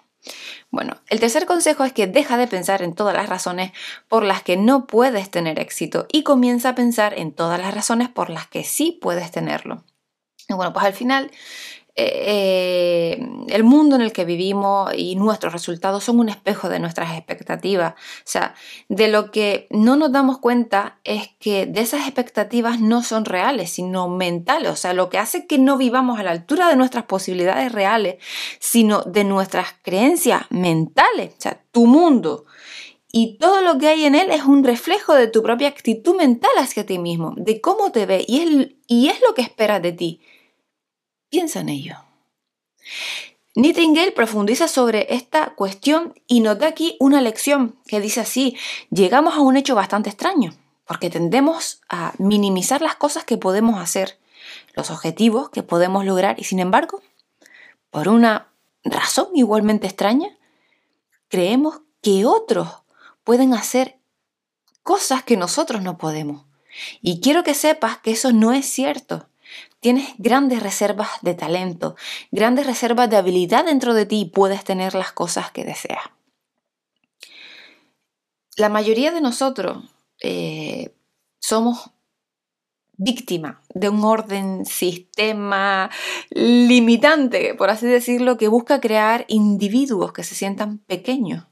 Bueno, 0.73 0.97
el 1.09 1.21
tercer 1.21 1.47
consejo 1.47 1.85
es 1.85 1.93
que 1.93 2.09
deja 2.09 2.37
de 2.37 2.49
pensar 2.49 2.83
en 2.83 2.97
todas 2.97 3.15
las 3.15 3.29
razones 3.29 3.71
por 4.09 4.25
las 4.25 4.43
que 4.43 4.57
no 4.57 4.89
puedes 4.89 5.31
tener 5.31 5.61
éxito 5.61 6.09
y 6.11 6.25
comienza 6.25 6.71
a 6.71 6.75
pensar 6.75 7.17
en 7.17 7.31
todas 7.31 7.61
las 7.61 7.75
razones 7.75 8.09
por 8.09 8.29
las 8.29 8.49
que 8.49 8.65
sí 8.65 8.99
puedes 9.01 9.31
tenerlo. 9.31 9.85
Y 10.49 10.55
bueno, 10.55 10.73
pues 10.73 10.85
al 10.85 10.93
final 10.93 11.31
eh, 11.97 13.25
el 13.49 13.63
mundo 13.63 13.95
en 13.95 14.03
el 14.03 14.13
que 14.13 14.25
vivimos 14.25 14.93
y 14.97 15.15
nuestros 15.15 15.53
resultados 15.53 16.03
son 16.03 16.19
un 16.19 16.29
espejo 16.29 16.69
de 16.69 16.81
nuestras 16.81 17.17
expectativas. 17.17 17.93
O 17.93 18.25
sea, 18.25 18.55
de 18.89 19.09
lo 19.09 19.31
que 19.31 19.69
no 19.71 19.97
nos 19.97 20.11
damos 20.11 20.39
cuenta 20.39 20.99
es 21.05 21.29
que 21.39 21.67
de 21.67 21.81
esas 21.83 22.03
expectativas 22.03 22.81
no 22.81 23.03
son 23.03 23.25
reales, 23.25 23.71
sino 23.71 24.09
mentales. 24.09 24.71
O 24.73 24.77
sea, 24.77 24.93
lo 24.93 25.09
que 25.09 25.19
hace 25.19 25.47
que 25.47 25.59
no 25.59 25.77
vivamos 25.77 26.19
a 26.19 26.25
la 26.25 26.33
altura 26.33 26.69
de 26.69 26.77
nuestras 26.77 27.05
posibilidades 27.05 27.71
reales, 27.71 28.17
sino 28.59 29.03
de 29.03 29.23
nuestras 29.25 29.69
creencias 29.83 30.43
mentales. 30.51 31.35
O 31.39 31.41
sea, 31.41 31.63
tu 31.71 31.87
mundo. 31.87 32.47
Y 33.13 33.39
todo 33.39 33.61
lo 33.61 33.79
que 33.79 33.87
hay 33.87 34.07
en 34.07 34.17
él 34.17 34.33
es 34.33 34.43
un 34.43 34.65
reflejo 34.65 35.15
de 35.15 35.29
tu 35.29 35.45
propia 35.45 35.69
actitud 35.69 36.17
mental 36.17 36.51
hacia 36.59 36.85
ti 36.85 36.99
mismo, 36.99 37.33
de 37.37 37.61
cómo 37.61 37.93
te 37.93 38.07
ve 38.07 38.25
y 38.27 38.41
es, 38.41 38.69
y 38.89 39.09
es 39.09 39.21
lo 39.25 39.35
que 39.35 39.43
esperas 39.43 39.81
de 39.81 39.93
ti. 39.93 40.21
Piensa 41.35 41.59
en 41.59 41.69
ello. 41.69 41.97
Nightingale 43.57 44.13
profundiza 44.13 44.69
sobre 44.69 45.13
esta 45.17 45.57
cuestión 45.57 46.15
y 46.29 46.39
nos 46.39 46.61
da 46.61 46.69
aquí 46.69 46.97
una 47.01 47.21
lección 47.21 47.77
que 47.89 48.01
dice 48.01 48.21
así, 48.21 48.57
llegamos 48.93 49.35
a 49.35 49.41
un 49.41 49.57
hecho 49.57 49.75
bastante 49.75 50.11
extraño, 50.11 50.55
porque 50.87 51.11
tendemos 51.11 51.81
a 51.89 52.13
minimizar 52.19 52.83
las 52.83 52.95
cosas 52.95 53.25
que 53.25 53.37
podemos 53.37 53.81
hacer, 53.81 54.17
los 54.77 54.93
objetivos 54.93 55.51
que 55.51 55.65
podemos 55.65 56.05
lograr 56.05 56.39
y 56.39 56.45
sin 56.45 56.61
embargo, 56.61 57.03
por 57.91 58.07
una 58.07 58.47
razón 58.85 59.31
igualmente 59.35 59.89
extraña, 59.89 60.39
creemos 61.27 61.81
que 62.01 62.27
otros 62.27 62.69
pueden 63.25 63.55
hacer 63.55 63.99
cosas 64.85 65.25
que 65.25 65.37
nosotros 65.37 65.83
no 65.83 65.99
podemos. 65.99 66.45
Y 67.03 67.21
quiero 67.21 67.43
que 67.43 67.55
sepas 67.55 67.99
que 67.99 68.13
eso 68.13 68.31
no 68.31 68.53
es 68.53 68.67
cierto. 68.67 69.29
Tienes 69.85 70.15
grandes 70.17 70.63
reservas 70.63 71.11
de 71.21 71.35
talento, 71.35 71.95
grandes 72.31 72.67
reservas 72.67 73.11
de 73.11 73.19
habilidad 73.19 73.67
dentro 73.67 73.93
de 73.93 74.07
ti 74.07 74.21
y 74.21 74.25
puedes 74.25 74.65
tener 74.65 74.95
las 74.95 75.13
cosas 75.13 75.51
que 75.51 75.63
deseas. 75.63 76.05
La 78.57 78.71
mayoría 78.71 79.13
de 79.13 79.21
nosotros 79.21 79.85
eh, 80.23 80.95
somos 81.39 81.91
víctima 82.97 83.61
de 83.75 83.91
un 83.91 84.03
orden, 84.05 84.65
sistema 84.65 85.91
limitante, 86.31 87.55
por 87.55 87.69
así 87.69 87.87
decirlo, 87.87 88.39
que 88.39 88.49
busca 88.49 88.81
crear 88.81 89.27
individuos 89.29 90.15
que 90.15 90.25
se 90.25 90.35
sientan 90.35 90.79
pequeños 90.79 91.45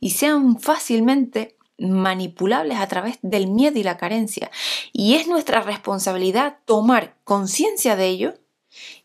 y 0.00 0.12
sean 0.12 0.58
fácilmente 0.58 1.55
manipulables 1.78 2.78
a 2.78 2.88
través 2.88 3.18
del 3.22 3.48
miedo 3.48 3.78
y 3.78 3.82
la 3.82 3.96
carencia. 3.96 4.50
Y 4.92 5.14
es 5.14 5.26
nuestra 5.26 5.60
responsabilidad 5.60 6.58
tomar 6.64 7.14
conciencia 7.24 7.96
de 7.96 8.06
ello 8.06 8.34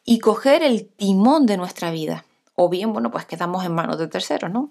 y 0.04 0.20
coger 0.20 0.64
el 0.64 0.88
timón 0.88 1.46
de 1.46 1.58
nuestra 1.58 1.92
vida. 1.92 2.26
O 2.56 2.70
bien, 2.70 2.94
bueno, 2.94 3.12
pues 3.12 3.26
quedamos 3.26 3.66
en 3.66 3.74
manos 3.74 3.98
de 3.98 4.08
terceros, 4.08 4.52
¿no? 4.52 4.70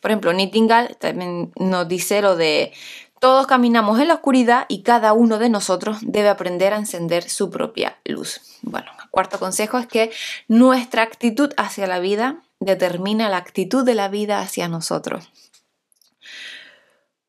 Por 0.00 0.10
ejemplo, 0.10 0.32
Nightingale 0.32 0.94
también 0.94 1.52
nos 1.56 1.88
dice 1.88 2.22
lo 2.22 2.36
de 2.36 2.72
todos 3.20 3.46
caminamos 3.46 4.00
en 4.00 4.08
la 4.08 4.14
oscuridad 4.14 4.64
y 4.68 4.82
cada 4.82 5.12
uno 5.12 5.38
de 5.38 5.50
nosotros 5.50 5.98
debe 6.00 6.30
aprender 6.30 6.72
a 6.72 6.78
encender 6.78 7.28
su 7.28 7.50
propia 7.50 7.98
luz. 8.04 8.40
Bueno, 8.62 8.90
cuarto 9.10 9.38
consejo 9.38 9.78
es 9.78 9.86
que 9.86 10.10
nuestra 10.48 11.02
actitud 11.02 11.52
hacia 11.58 11.86
la 11.86 11.98
vida 11.98 12.42
determina 12.60 13.28
la 13.28 13.36
actitud 13.36 13.84
de 13.84 13.94
la 13.94 14.08
vida 14.08 14.40
hacia 14.40 14.68
nosotros. 14.68 15.30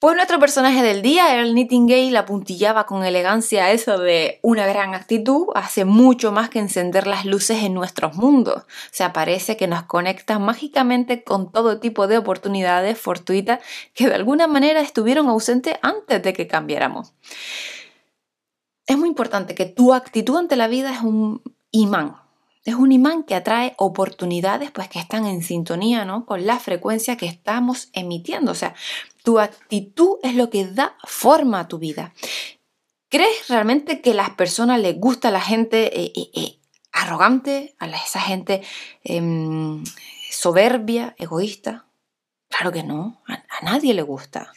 Pues 0.02 0.16
nuestro 0.16 0.40
personaje 0.40 0.82
del 0.82 1.04
día, 1.04 1.36
Earl 1.36 1.54
Nightingale, 1.54 2.18
apuntillaba 2.18 2.88
con 2.88 3.04
elegancia 3.04 3.72
eso 3.72 4.00
de 4.00 4.40
una 4.42 4.66
gran 4.66 4.96
actitud, 4.96 5.50
hace 5.54 5.86
mucho 5.86 6.32
más 6.32 6.50
que 6.50 6.58
encender 6.58 7.06
las 7.06 7.24
luces 7.24 7.62
en 7.62 7.76
nuestros 7.76 8.16
mundos. 8.16 8.64
O 8.64 8.90
sea, 8.90 9.14
parece 9.14 9.58
que 9.58 9.68
nos 9.68 9.84
conecta 9.84 10.40
mágicamente 10.40 11.24
con 11.24 11.52
todo 11.52 11.80
tipo 11.80 12.08
de 12.08 12.18
oportunidades 12.18 12.98
fortuitas 12.98 13.60
que 13.94 14.08
de 14.08 14.16
alguna 14.16 14.48
manera 14.48 14.82
estuvieron 14.82 15.28
ausentes 15.28 15.76
antes 15.84 16.24
de 16.24 16.34
que 16.34 16.48
cambiáramos. 16.48 17.14
Es 18.88 18.98
muy 18.98 19.08
importante 19.08 19.54
que 19.54 19.68
tu 19.68 19.94
actitud 19.94 20.36
ante 20.36 20.56
la 20.56 20.68
vida 20.68 20.92
es 20.92 21.02
un 21.02 21.44
imán, 21.70 22.16
es 22.64 22.76
un 22.76 22.92
imán 22.92 23.24
que 23.24 23.36
atrae 23.36 23.74
oportunidades 23.78 24.72
pues 24.72 24.88
que 24.88 25.00
están 25.00 25.26
en 25.26 25.42
sintonía 25.42 26.06
¿no? 26.06 26.26
con 26.26 26.46
la 26.46 26.60
frecuencia 26.60 27.18
que 27.18 27.26
estamos 27.26 27.90
emitiendo. 27.94 28.52
O 28.52 28.56
sea, 28.56 28.76
tu 29.24 29.40
actitud 29.40 30.18
es 30.22 30.36
lo 30.36 30.50
que 30.50 30.66
da 30.66 30.96
forma 31.04 31.62
a 31.62 31.68
tu 31.68 31.80
vida. 31.80 32.14
¿Crees 33.10 33.50
realmente 33.50 34.02
que 34.02 34.12
a 34.12 34.16
las 34.16 34.30
personas 34.32 34.80
les 34.80 34.98
gusta 34.98 35.32
la 35.32 35.42
gente 35.42 36.00
eh, 36.00 36.14
eh, 36.16 36.30
eh, 36.34 36.60
arrogante, 36.94 37.76
a 37.80 37.88
esa 37.88 38.22
gente 38.22 38.62
em, 39.04 39.84
soberbia, 40.30 41.16
egoísta? 41.18 41.86
Claro 42.48 42.72
que 42.72 42.84
no, 42.84 43.22
a, 43.28 43.44
nadie 43.64 43.94
le 43.94 44.02
gusta. 44.02 44.54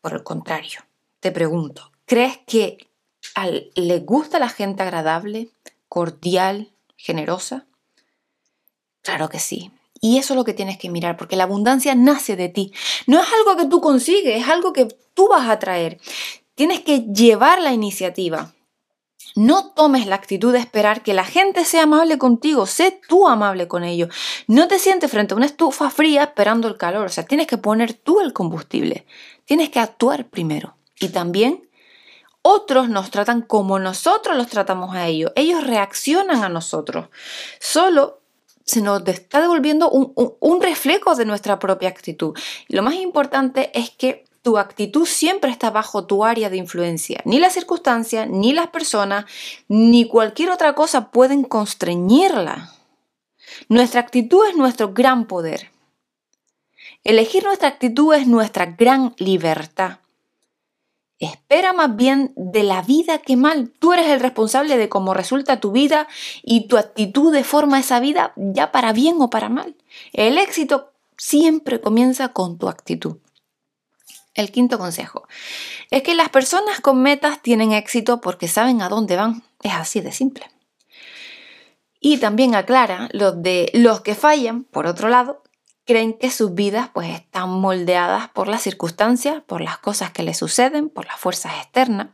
Por 0.00 0.12
el 0.12 0.22
contrario, 0.22 0.80
te 1.20 1.30
pregunto, 1.30 1.92
¿crees 2.04 2.38
que 2.46 2.90
le 3.74 4.00
gusta 4.00 4.38
la 4.38 4.50
gente 4.50 4.82
agradable, 4.82 5.48
cordial, 5.94 6.72
generosa? 6.96 7.68
Claro 9.00 9.28
que 9.28 9.38
sí. 9.38 9.70
Y 10.00 10.18
eso 10.18 10.34
es 10.34 10.36
lo 10.36 10.44
que 10.44 10.52
tienes 10.52 10.76
que 10.76 10.90
mirar, 10.90 11.16
porque 11.16 11.36
la 11.36 11.44
abundancia 11.44 11.94
nace 11.94 12.34
de 12.34 12.48
ti. 12.48 12.72
No 13.06 13.22
es 13.22 13.28
algo 13.32 13.56
que 13.56 13.68
tú 13.68 13.80
consigues, 13.80 14.42
es 14.42 14.48
algo 14.48 14.72
que 14.72 14.88
tú 15.14 15.28
vas 15.28 15.48
a 15.48 15.60
traer. 15.60 16.00
Tienes 16.56 16.80
que 16.80 17.02
llevar 17.02 17.62
la 17.62 17.72
iniciativa. 17.72 18.52
No 19.36 19.70
tomes 19.70 20.08
la 20.08 20.16
actitud 20.16 20.52
de 20.52 20.58
esperar 20.58 21.04
que 21.04 21.14
la 21.14 21.24
gente 21.24 21.64
sea 21.64 21.84
amable 21.84 22.18
contigo, 22.18 22.66
sé 22.66 23.00
tú 23.08 23.28
amable 23.28 23.68
con 23.68 23.84
ellos. 23.84 24.12
No 24.48 24.66
te 24.66 24.80
sientes 24.80 25.08
frente 25.08 25.34
a 25.34 25.36
una 25.36 25.46
estufa 25.46 25.90
fría 25.90 26.24
esperando 26.24 26.66
el 26.66 26.76
calor, 26.76 27.06
o 27.06 27.08
sea, 27.08 27.24
tienes 27.24 27.46
que 27.46 27.58
poner 27.58 27.92
tú 27.92 28.20
el 28.20 28.32
combustible. 28.32 29.06
Tienes 29.44 29.70
que 29.70 29.78
actuar 29.78 30.26
primero. 30.26 30.76
Y 30.98 31.10
también 31.10 31.68
otros 32.46 32.90
nos 32.90 33.10
tratan 33.10 33.40
como 33.40 33.78
nosotros 33.78 34.36
los 34.36 34.48
tratamos 34.48 34.94
a 34.94 35.06
ellos. 35.06 35.32
Ellos 35.34 35.66
reaccionan 35.66 36.44
a 36.44 36.50
nosotros. 36.50 37.08
Solo 37.58 38.20
se 38.64 38.82
nos 38.82 39.06
está 39.08 39.40
devolviendo 39.40 39.88
un, 39.90 40.60
reflejo 40.60 41.14
de 41.14 41.24
nuestra 41.24 41.58
propia 41.58 41.88
actitud. 41.88 42.36
Lo 42.68 42.82
más 42.82 42.94
importante 42.96 43.70
es 43.78 43.90
que 43.90 44.26
tu 44.42 44.58
actitud 44.58 45.06
siempre 45.06 45.50
está 45.50 45.70
bajo 45.70 46.04
tu 46.04 46.22
área 46.22 46.50
de 46.50 46.58
influencia. 46.58 47.22
Ni 47.24 47.38
las 47.38 47.54
circunstancias, 47.54 48.28
ni 48.28 48.52
las 48.52 48.68
personas, 48.68 49.24
ni 49.68 50.06
cualquier 50.06 50.50
otra 50.50 50.74
cosa 50.74 51.10
pueden 51.10 51.44
constreñirla. 51.44 52.74
Nuestra 53.70 54.00
actitud 54.00 54.46
es 54.46 54.54
nuestro 54.54 54.92
gran 54.92 55.26
poder. 55.26 55.70
Elegir 57.04 57.44
nuestra 57.44 57.68
actitud 57.68 58.12
es 58.12 58.26
nuestra 58.26 58.66
gran 58.66 59.14
libertad. 59.16 59.98
Espera 61.18 61.72
más 61.72 61.94
bien 61.94 62.32
de 62.36 62.64
la 62.64 62.82
vida 62.82 63.18
que 63.18 63.36
mal. 63.36 63.70
Tú 63.78 63.92
eres 63.92 64.08
el 64.08 64.20
responsable 64.20 64.76
de 64.76 64.88
cómo 64.88 65.14
resulta 65.14 65.60
tu 65.60 65.70
vida 65.70 66.08
y 66.42 66.66
tu 66.66 66.76
actitud 66.76 67.32
de 67.32 67.44
forma 67.44 67.78
esa 67.78 68.00
vida 68.00 68.32
ya 68.36 68.72
para 68.72 68.92
bien 68.92 69.16
o 69.20 69.30
para 69.30 69.48
mal. 69.48 69.76
El 70.12 70.38
éxito 70.38 70.92
siempre 71.16 71.80
comienza 71.80 72.28
con 72.30 72.58
tu 72.58 72.68
actitud. 72.68 73.18
El 74.34 74.50
quinto 74.50 74.78
consejo 74.78 75.28
es 75.90 76.02
que 76.02 76.16
las 76.16 76.28
personas 76.28 76.80
con 76.80 77.00
metas 77.00 77.40
tienen 77.40 77.70
éxito 77.70 78.20
porque 78.20 78.48
saben 78.48 78.82
a 78.82 78.88
dónde 78.88 79.16
van. 79.16 79.44
Es 79.62 79.72
así 79.72 80.00
de 80.00 80.10
simple. 80.10 80.50
Y 82.00 82.18
también 82.18 82.56
aclara 82.56 83.08
los 83.12 83.40
de 83.40 83.70
los 83.72 84.00
que 84.00 84.16
fallan, 84.16 84.64
por 84.64 84.86
otro 84.86 85.08
lado, 85.08 85.43
creen 85.84 86.14
que 86.14 86.30
sus 86.30 86.54
vidas 86.54 86.90
pues 86.92 87.10
están 87.10 87.50
moldeadas 87.50 88.28
por 88.30 88.48
las 88.48 88.62
circunstancias, 88.62 89.42
por 89.46 89.60
las 89.60 89.78
cosas 89.78 90.10
que 90.10 90.22
les 90.22 90.36
suceden, 90.36 90.88
por 90.88 91.06
las 91.06 91.18
fuerzas 91.18 91.52
externas. 91.58 92.08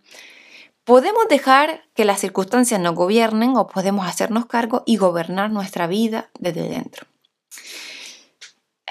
Podemos 0.85 1.29
dejar 1.29 1.85
que 1.95 2.05
las 2.05 2.21
circunstancias 2.21 2.81
nos 2.81 2.95
gobiernen 2.95 3.57
o 3.57 3.69
podemos 3.69 4.07
hacernos 4.07 4.47
cargo 4.47 4.83
y 4.87 4.97
gobernar 4.97 5.51
nuestra 5.51 5.87
vida 5.87 6.31
desde 6.39 6.69
dentro. 6.69 7.07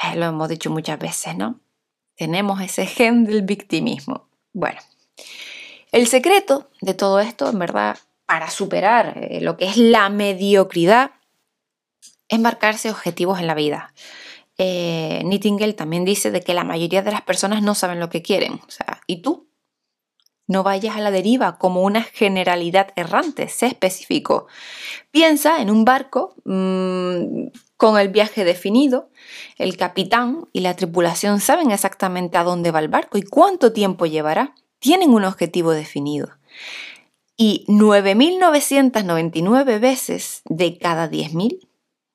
Eh, 0.02 0.16
lo 0.16 0.28
hemos 0.28 0.48
dicho 0.48 0.70
muchas 0.70 0.98
veces, 0.98 1.36
¿no? 1.36 1.60
Tenemos 2.16 2.62
ese 2.62 2.86
gen 2.86 3.26
del 3.26 3.42
victimismo. 3.42 4.30
Bueno, 4.54 4.80
el 5.92 6.08
secreto 6.08 6.70
de 6.80 6.94
todo 6.94 7.20
esto, 7.20 7.50
en 7.50 7.60
verdad, 7.60 7.98
para 8.26 8.50
superar 8.50 9.18
eh, 9.18 9.42
lo 9.42 9.58
que 9.58 9.66
es 9.66 9.78
la 9.78 10.10
mediocridad, 10.10 11.12
es 12.30 12.40
marcarse 12.40 12.92
objetivos 12.92 13.40
en 13.40 13.48
la 13.48 13.56
vida 13.56 13.94
eh, 14.62 15.22
Nightingale 15.24 15.72
también 15.72 16.04
dice 16.04 16.32
de 16.32 16.42
que 16.42 16.54
la 16.54 16.66
mayoría 16.66 17.02
de 17.02 17.12
las 17.12 17.22
personas 17.22 17.64
no 17.64 17.76
saben 17.76 18.02
lo 18.02 18.10
que 18.10 18.22
quieren. 18.22 18.60
O 18.68 18.70
sea, 18.70 19.00
¿y 19.08 19.22
tú? 19.22 19.48
No 20.48 20.64
vayas 20.64 20.98
a 20.98 21.00
la 21.00 21.12
deriva 21.12 21.58
como 21.58 21.84
una 21.84 22.04
generalidad 22.04 22.90
errante, 22.98 23.48
sé 23.48 23.68
específico. 23.68 24.48
Piensa 25.12 25.62
en 25.62 25.70
un 25.70 25.86
barco 25.86 26.36
mm, 26.44 27.52
con 27.78 27.98
el 27.98 28.10
viaje 28.10 28.44
definido. 28.44 29.12
El 29.58 29.78
capitán 29.78 30.50
y 30.52 30.60
la 30.60 30.76
tripulación 30.76 31.40
saben 31.40 31.72
exactamente 31.72 32.38
a 32.38 32.44
dónde 32.44 32.72
va 32.72 32.80
el 32.80 32.90
barco 32.90 33.18
y 33.18 33.22
cuánto 33.22 33.72
tiempo 33.72 34.08
llevará. 34.08 34.56
Tienen 34.80 35.12
un 35.12 35.24
objetivo 35.24 35.72
definido. 35.72 36.32
Y 37.38 37.64
9.999 37.70 39.80
veces 39.80 40.42
de 40.44 40.78
cada 40.78 41.10
10.000 41.10 41.66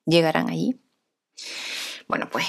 llegarán 0.05 0.51
allí. 0.51 0.79
Bueno, 2.09 2.29
pues 2.31 2.47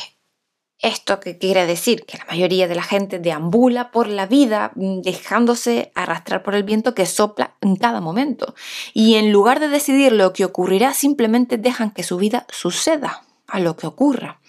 esto 0.80 1.20
que 1.20 1.38
quiere 1.38 1.66
decir 1.66 2.06
que 2.06 2.18
la 2.18 2.26
mayoría 2.26 2.68
de 2.68 2.76
la 2.76 2.84
gente 2.84 3.18
deambula 3.18 3.92
por 3.92 4.08
la 4.08 4.28
vida 4.28 4.72
mm, 4.76 5.02
dejándose 5.02 5.92
arrastrar 5.96 6.44
por 6.44 6.54
el 6.54 6.64
viento 6.64 6.94
que 6.94 7.06
sopla 7.06 7.56
en 7.62 7.76
cada 7.76 8.02
momento. 8.02 8.56
Y 8.94 9.16
en 9.16 9.32
lugar 9.32 9.60
de 9.60 9.70
decidir 9.70 10.12
lo 10.12 10.34
que 10.34 10.46
ocurrirá, 10.46 10.94
simplemente 10.94 11.58
dejan 11.58 11.92
que 11.92 12.04
su 12.04 12.18
vida 12.18 12.46
suceda 12.50 13.24
a 13.48 13.60
lo 13.60 13.78
que 13.78 13.88
ocurra. 13.88 14.40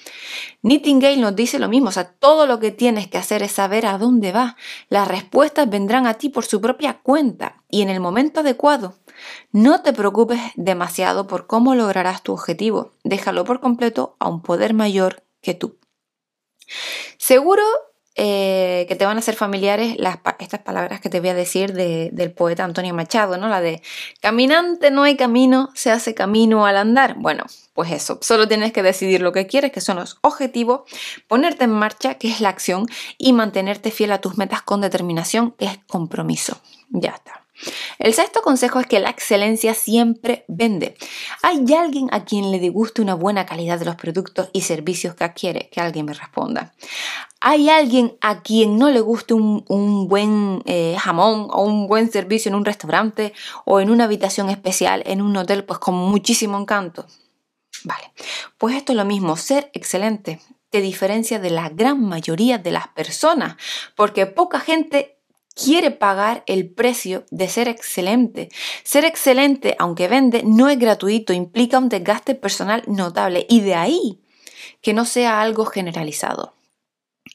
Nightingale 0.63 1.19
nos 1.19 1.37
dice 1.37 1.59
lo 1.59 1.69
mismo, 1.69 1.89
o 1.89 1.93
sea, 1.93 2.05
todo 2.05 2.47
lo 2.47 2.59
que 2.59 2.71
tienes 2.71 3.09
que 3.09 3.19
hacer 3.19 3.43
es 3.43 3.53
saber 3.53 3.87
a 3.87 3.99
dónde 3.99 4.33
va. 4.33 4.57
Las 4.89 5.07
respuestas 5.07 5.69
vendrán 5.69 6.07
a 6.07 6.15
ti 6.15 6.29
por 6.29 6.45
su 6.45 6.61
propia 6.61 6.99
cuenta 7.03 7.63
y 7.71 7.83
en 7.83 7.89
el 7.89 8.01
momento 8.01 8.41
adecuado. 8.41 8.97
No 9.52 9.82
te 9.82 9.92
preocupes 9.92 10.40
demasiado 10.54 11.26
por 11.26 11.46
cómo 11.46 11.75
lograrás 11.75 12.23
tu 12.23 12.32
objetivo, 12.32 12.92
déjalo 13.04 13.44
por 13.44 13.61
completo 13.61 14.16
a 14.18 14.28
un 14.28 14.42
poder 14.42 14.75
mayor 14.75 15.23
que 15.40 15.54
tú. 15.54 15.78
Seguro 17.18 17.62
eh, 18.18 18.87
que 18.88 18.96
te 18.96 19.04
van 19.04 19.18
a 19.18 19.20
ser 19.20 19.35
familiares 19.35 19.94
estas 20.38 20.61
palabras 20.61 21.02
que 21.02 21.11
te 21.11 21.20
voy 21.20 21.28
a 21.28 21.35
decir 21.35 21.75
del 21.75 22.32
poeta 22.32 22.64
Antonio 22.64 22.94
Machado, 22.94 23.37
¿no? 23.37 23.46
La 23.46 23.61
de 23.61 23.82
caminante 24.23 24.90
no 24.90 25.02
hay 25.02 25.16
camino, 25.16 25.68
se 25.75 25.90
hace 25.90 26.14
camino 26.14 26.64
al 26.64 26.78
andar. 26.78 27.16
Bueno, 27.18 27.44
pues 27.75 27.92
eso, 27.92 28.18
solo 28.23 28.49
tienes 28.49 28.73
que 28.73 28.82
decidir 28.82 29.20
lo 29.20 29.32
que 29.32 29.46
quieres, 29.46 29.70
que 29.70 29.82
son 29.82 29.96
los 29.96 30.16
objetivos, 30.23 30.90
ponerte 31.28 31.64
en 31.64 31.73
marcha, 31.73 32.14
que 32.14 32.28
es 32.28 32.40
la 32.40 32.49
acción, 32.49 32.87
y 33.18 33.35
mantenerte 33.35 33.90
fiel 33.90 34.12
a 34.12 34.20
tus 34.23 34.38
metas 34.38 34.62
con 34.62 34.80
determinación, 34.80 35.50
que 35.50 35.66
es 35.66 35.78
compromiso. 35.87 36.58
Ya 36.88 37.11
está. 37.11 37.46
El 37.99 38.15
sexto 38.15 38.43
consejo 38.43 38.81
es 38.81 38.87
que 38.87 39.01
la 39.01 39.11
excelencia 39.11 39.75
siempre 39.75 40.45
vende. 40.49 40.97
¿Hay 41.43 41.65
alguien 41.75 42.09
a 42.13 42.25
quien 42.25 42.51
le 42.51 42.59
disguste 42.59 43.03
una 43.03 43.15
buena 43.15 43.47
calidad 43.47 43.79
de 43.79 43.85
los 43.85 43.97
productos 43.97 44.51
y 44.53 44.63
servicios 44.63 45.15
que 45.15 45.25
adquiere? 45.25 45.69
Que 45.71 45.81
alguien 45.81 46.07
me 46.07 46.15
responda. 46.15 46.75
¿Hay 47.41 47.69
alguien 47.69 48.17
a 48.21 48.43
quien 48.43 48.79
no 48.79 48.91
le 48.91 49.01
guste 49.01 49.35
un, 49.35 50.09
buen 50.09 50.63
eh, 50.67 50.97
jamón 50.99 51.49
o 51.51 51.63
un 51.63 51.87
buen 51.87 52.11
servicio 52.11 52.49
en 52.49 52.55
un 52.55 52.65
restaurante 52.65 53.33
o 53.65 53.81
en 53.81 53.91
una 53.91 54.05
habitación 54.05 54.51
especial 54.51 55.03
en 55.07 55.23
un 55.23 55.37
hotel 55.37 55.65
pues 55.65 55.79
con 55.79 55.95
muchísimo 55.95 56.59
encanto? 56.59 57.07
Vale, 57.85 58.11
pues 58.59 58.75
esto 58.75 58.93
es 58.93 58.97
lo 58.97 59.05
mismo, 59.05 59.37
ser 59.37 59.71
excelente 59.75 60.41
te 60.71 60.81
diferencia 60.81 61.39
de 61.39 61.51
la 61.51 61.69
gran 61.69 62.03
mayoría 62.03 62.59
de 62.59 62.73
las 62.73 62.89
personas, 62.89 63.57
porque 63.95 64.27
poca 64.27 64.61
gente 64.61 65.15
quiere 65.57 65.91
pagar 65.91 66.45
el 66.47 66.69
precio 66.69 67.25
de 67.31 67.49
ser 67.49 67.67
excelente. 67.67 68.51
Ser 68.85 69.05
excelente, 69.05 69.75
aunque 69.79 70.07
vende, 70.07 70.43
no 70.45 70.69
es 70.69 70.79
gratuito, 70.79 71.33
implica 71.33 71.79
un 71.79 71.89
desgaste 71.89 72.35
personal 72.35 72.85
notable 72.87 73.47
y 73.49 73.61
de 73.61 73.75
ahí 73.75 74.21
que 74.83 74.93
no 74.93 75.05
sea 75.05 75.41
algo 75.41 75.65
generalizado. 75.65 76.53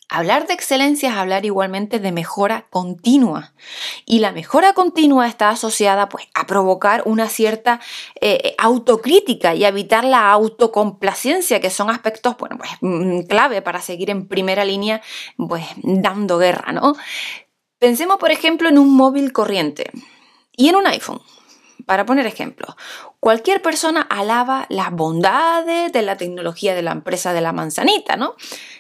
Hablar 0.08 0.46
de 0.46 0.54
excelencia 0.54 1.10
es 1.10 1.16
hablar 1.16 1.46
igualmente 1.46 2.00
de 2.00 2.12
mejora 2.12 2.68
continua. 2.70 3.54
Y 4.06 4.20
la 4.20 4.34
mejora 4.34 4.74
continua 4.74 5.26
está 5.28 5.50
asociada 5.50 6.10
pues, 6.10 6.28
a 6.34 6.46
provocar 6.48 7.02
una 7.06 7.28
cierta 7.30 7.80
eh, 8.20 8.54
autocrítica 8.58 9.56
y 9.56 9.64
evitar 9.64 10.04
la 10.04 10.32
autocomplacencia, 10.32 11.62
que 11.62 11.70
son 11.70 11.90
aspectos 11.90 12.36
bueno, 12.38 12.58
pues, 12.58 12.72
mm, 12.82 13.22
clave 13.22 13.62
para 13.62 13.82
seguir 13.82 14.10
en 14.10 14.28
primera 14.28 14.66
línea 14.66 15.02
pues, 15.38 15.66
dando 15.82 16.38
guerra. 16.38 16.74
¿no? 16.74 16.94
Pensemos, 17.82 18.18
por 18.20 18.30
ejemplo, 18.30 18.70
en 18.70 18.78
un 18.78 18.96
móvil 18.96 19.34
corriente 19.34 19.90
y 20.56 20.70
en 20.70 20.76
un 20.76 20.86
iPhone. 20.86 21.20
Para 21.88 22.06
poner 22.06 22.28
ejemplo, 22.28 22.78
cualquier 23.20 23.64
persona 23.64 24.02
alaba 24.04 24.68
las 24.70 24.92
bondades 24.92 25.92
de 25.92 26.04
la 26.04 26.16
tecnología 26.16 26.76
de 26.76 26.84
la 26.84 26.92
empresa 26.92 27.34
de 27.34 27.42
la 27.42 27.54
manzanita, 27.54 28.18
¿no? 28.18 28.36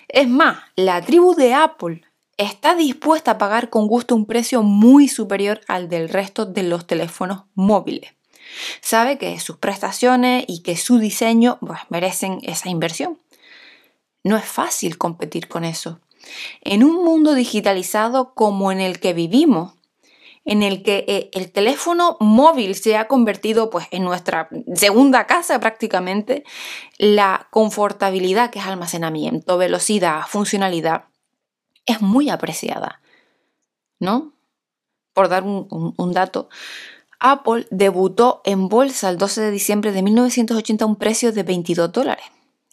Es 0.07 0.27
más, 0.27 0.59
la 0.75 1.01
tribu 1.01 1.33
de 1.33 1.55
Apple 1.55 2.03
está 2.37 2.75
dispuesta 2.75 3.31
a 3.31 3.37
pagar 3.39 3.71
con 3.71 3.87
gusto 3.87 4.13
un 4.13 4.27
precio 4.27 4.61
muy 4.61 5.07
superior 5.07 5.61
al 5.67 5.89
del 5.89 6.07
resto 6.07 6.45
de 6.45 6.61
los 6.61 6.85
teléfonos 6.85 7.45
móviles. 7.55 8.13
Sabe 8.81 9.17
que 9.17 9.39
sus 9.39 9.57
prestaciones 9.57 10.45
y 10.47 10.61
que 10.61 10.77
su 10.77 10.99
diseño 10.99 11.57
pues, 11.59 11.79
merecen 11.89 12.37
esa 12.43 12.69
inversión. 12.69 13.17
No 14.23 14.37
es 14.37 14.45
fácil 14.45 14.99
competir 14.99 15.47
con 15.47 15.63
eso. 15.63 15.99
En 16.61 16.83
un 16.83 17.03
mundo 17.03 17.33
digitalizado 17.33 18.33
como 18.33 18.71
en 18.71 18.79
el 18.79 18.99
que 18.99 19.13
vivimos, 19.13 19.73
en 20.43 20.63
el 20.63 20.81
que 20.83 21.05
eh, 21.07 21.29
el 21.33 21.51
teléfono 21.51 22.17
móvil 22.19 22.75
se 22.75 22.97
ha 22.97 23.07
convertido 23.07 23.69
pues, 23.69 23.87
en 23.91 24.03
nuestra 24.03 24.49
segunda 24.73 25.27
casa 25.27 25.59
prácticamente, 25.59 26.43
la 26.97 27.47
confortabilidad 27.51 28.49
que 28.49 28.59
es 28.59 28.65
almacenamiento, 28.65 29.57
velocidad, 29.57 30.21
funcionalidad, 30.27 31.05
es 31.85 32.01
muy 32.01 32.29
apreciada. 32.29 33.01
¿No? 33.99 34.33
Por 35.13 35.29
dar 35.29 35.43
un, 35.43 36.11
dato, 36.11 36.49
Apple 37.19 37.67
debutó 37.69 38.41
en 38.45 38.67
bolsa 38.67 39.09
el 39.09 39.17
12 39.17 39.41
de 39.41 39.51
diciembre 39.51 39.91
de 39.91 40.01
1980 40.01 40.83
a 40.83 40.87
un 40.87 40.95
precio 40.95 41.31
de 41.31 41.43
22 41.43 41.91
dólares. 41.91 42.25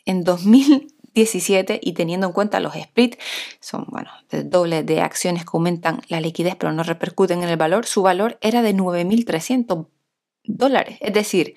En 0.06 0.24
2000 0.24 0.94
17 1.18 1.80
y 1.82 1.92
teniendo 1.92 2.28
en 2.28 2.32
cuenta 2.32 2.60
los 2.60 2.74
splits, 2.74 3.18
son 3.60 3.86
bueno, 3.88 4.10
de 4.30 4.44
doble 4.44 4.82
de 4.82 5.00
acciones 5.00 5.44
que 5.44 5.50
aumentan 5.52 6.00
la 6.08 6.20
liquidez 6.20 6.54
pero 6.56 6.72
no 6.72 6.82
repercuten 6.82 7.42
en 7.42 7.48
el 7.48 7.56
valor, 7.56 7.86
su 7.86 8.02
valor 8.02 8.38
era 8.40 8.62
de 8.62 8.74
9.300 8.74 9.86
dólares, 10.44 10.98
es 11.00 11.12
decir, 11.12 11.54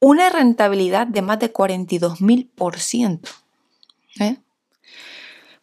una 0.00 0.30
rentabilidad 0.30 1.06
de 1.06 1.22
más 1.22 1.38
de 1.38 1.52
42.000%. 1.52 3.20
¿eh? 4.20 4.36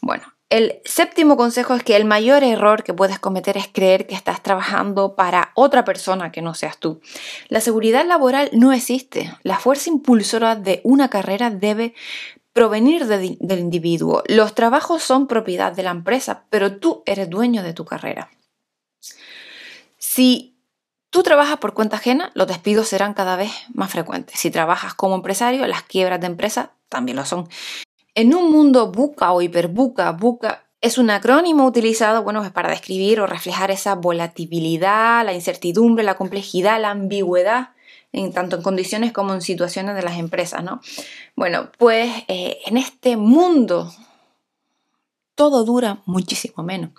Bueno, 0.02 0.24
el 0.50 0.82
séptimo 0.86 1.36
consejo 1.36 1.74
es 1.76 1.84
que 1.84 1.96
el 1.96 2.06
mayor 2.06 2.44
error 2.44 2.84
que 2.84 2.94
puedes 2.94 3.20
cometer 3.20 3.58
es 3.58 3.68
creer 3.68 4.06
que 4.06 4.16
estás 4.16 4.44
trabajando 4.44 5.16
para 5.16 5.52
otra 5.56 5.84
persona 5.84 6.32
que 6.32 6.42
no 6.42 6.54
seas 6.54 6.78
tú. 6.78 7.02
La 7.48 7.60
seguridad 7.60 8.06
laboral 8.06 8.50
no 8.54 8.72
existe. 8.72 9.34
La 9.44 9.58
fuerza 9.58 9.90
impulsora 9.90 10.56
de 10.56 10.82
una 10.84 11.10
carrera 11.10 11.50
debe 11.50 11.96
provenir 12.54 13.06
del 13.08 13.60
individuo. 13.60 14.24
Los 14.28 14.56
trabajos 14.56 15.04
son 15.04 15.28
propiedad 15.28 15.74
de 15.74 15.84
la 15.84 15.92
empresa, 15.92 16.46
pero 16.50 16.78
tú 16.78 17.04
eres 17.06 17.30
dueño 17.30 17.64
de 17.64 17.74
tu 17.74 17.84
carrera. 17.84 18.30
Si 19.98 20.56
tú 21.10 21.24
trabajas 21.24 21.58
por 21.58 21.74
cuenta 21.74 21.98
ajena, 21.98 22.32
los 22.36 22.48
despidos 22.48 22.88
serán 22.88 23.14
cada 23.14 23.36
vez 23.36 23.52
más 23.74 23.92
frecuentes. 23.92 24.40
Si 24.40 24.52
trabajas 24.52 24.94
como 24.94 25.16
empresario, 25.16 25.66
las 25.68 25.84
quiebras 25.84 26.22
de 26.22 26.28
empresa 26.28 26.74
también 26.90 27.18
lo 27.18 27.26
son. 27.26 27.50
En 28.16 28.36
un 28.36 28.52
mundo 28.52 28.92
buca 28.92 29.32
o 29.32 29.42
hiperbuca, 29.42 30.12
buca 30.12 30.64
es 30.84 30.98
un 30.98 31.10
acrónimo 31.10 31.66
utilizado 31.66 32.24
bueno, 32.24 32.44
para 32.52 32.70
describir 32.70 33.22
o 33.22 33.26
reflejar 33.26 33.72
esa 33.72 33.96
volatilidad, 33.96 35.26
la 35.26 35.34
incertidumbre, 35.34 36.04
la 36.04 36.16
complejidad, 36.16 36.80
la 36.82 36.92
ambigüedad 36.92 37.70
en, 38.14 38.32
tanto 38.32 38.56
en 38.56 38.62
condiciones 38.62 39.12
como 39.12 39.34
en 39.34 39.42
situaciones 39.42 39.96
de 39.96 40.04
las 40.04 40.18
empresas, 40.18 40.64
¿no? 40.64 40.80
Bueno, 41.36 41.72
pues 41.78 42.10
eh, 42.28 42.60
en 42.66 42.78
este 42.78 43.18
mundo 43.18 43.92
todo 45.36 45.66
dura 45.66 46.02
muchísimo 46.06 46.64
menos. 46.64 46.92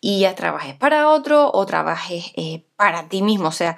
Y 0.00 0.20
ya 0.20 0.34
trabajes 0.34 0.76
para 0.76 1.08
otro 1.08 1.50
o 1.52 1.66
trabajes 1.66 2.32
eh, 2.36 2.64
para 2.76 3.08
ti 3.08 3.22
mismo. 3.22 3.48
O 3.48 3.52
sea, 3.52 3.76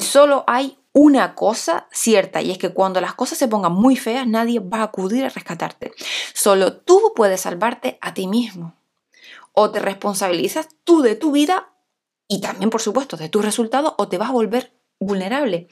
solo 0.00 0.44
hay 0.46 0.76
una 0.92 1.34
cosa 1.34 1.86
cierta 1.92 2.40
y 2.40 2.50
es 2.50 2.58
que 2.58 2.70
cuando 2.70 3.00
las 3.00 3.14
cosas 3.14 3.38
se 3.38 3.48
pongan 3.48 3.72
muy 3.72 3.96
feas, 3.96 4.26
nadie 4.26 4.60
va 4.60 4.78
a 4.78 4.84
acudir 4.84 5.24
a 5.24 5.28
rescatarte. 5.28 5.92
Solo 6.34 6.78
tú 6.78 7.12
puedes 7.14 7.42
salvarte 7.42 7.98
a 8.00 8.14
ti 8.14 8.26
mismo. 8.26 8.74
O 9.52 9.70
te 9.70 9.78
responsabilizas 9.78 10.68
tú 10.84 11.02
de 11.02 11.14
tu 11.14 11.32
vida 11.32 11.72
y 12.28 12.40
también, 12.40 12.70
por 12.70 12.82
supuesto, 12.82 13.16
de 13.16 13.28
tus 13.28 13.44
resultados 13.44 13.94
o 13.98 14.08
te 14.08 14.18
vas 14.18 14.30
a 14.30 14.32
volver 14.32 14.75
vulnerable. 14.98 15.68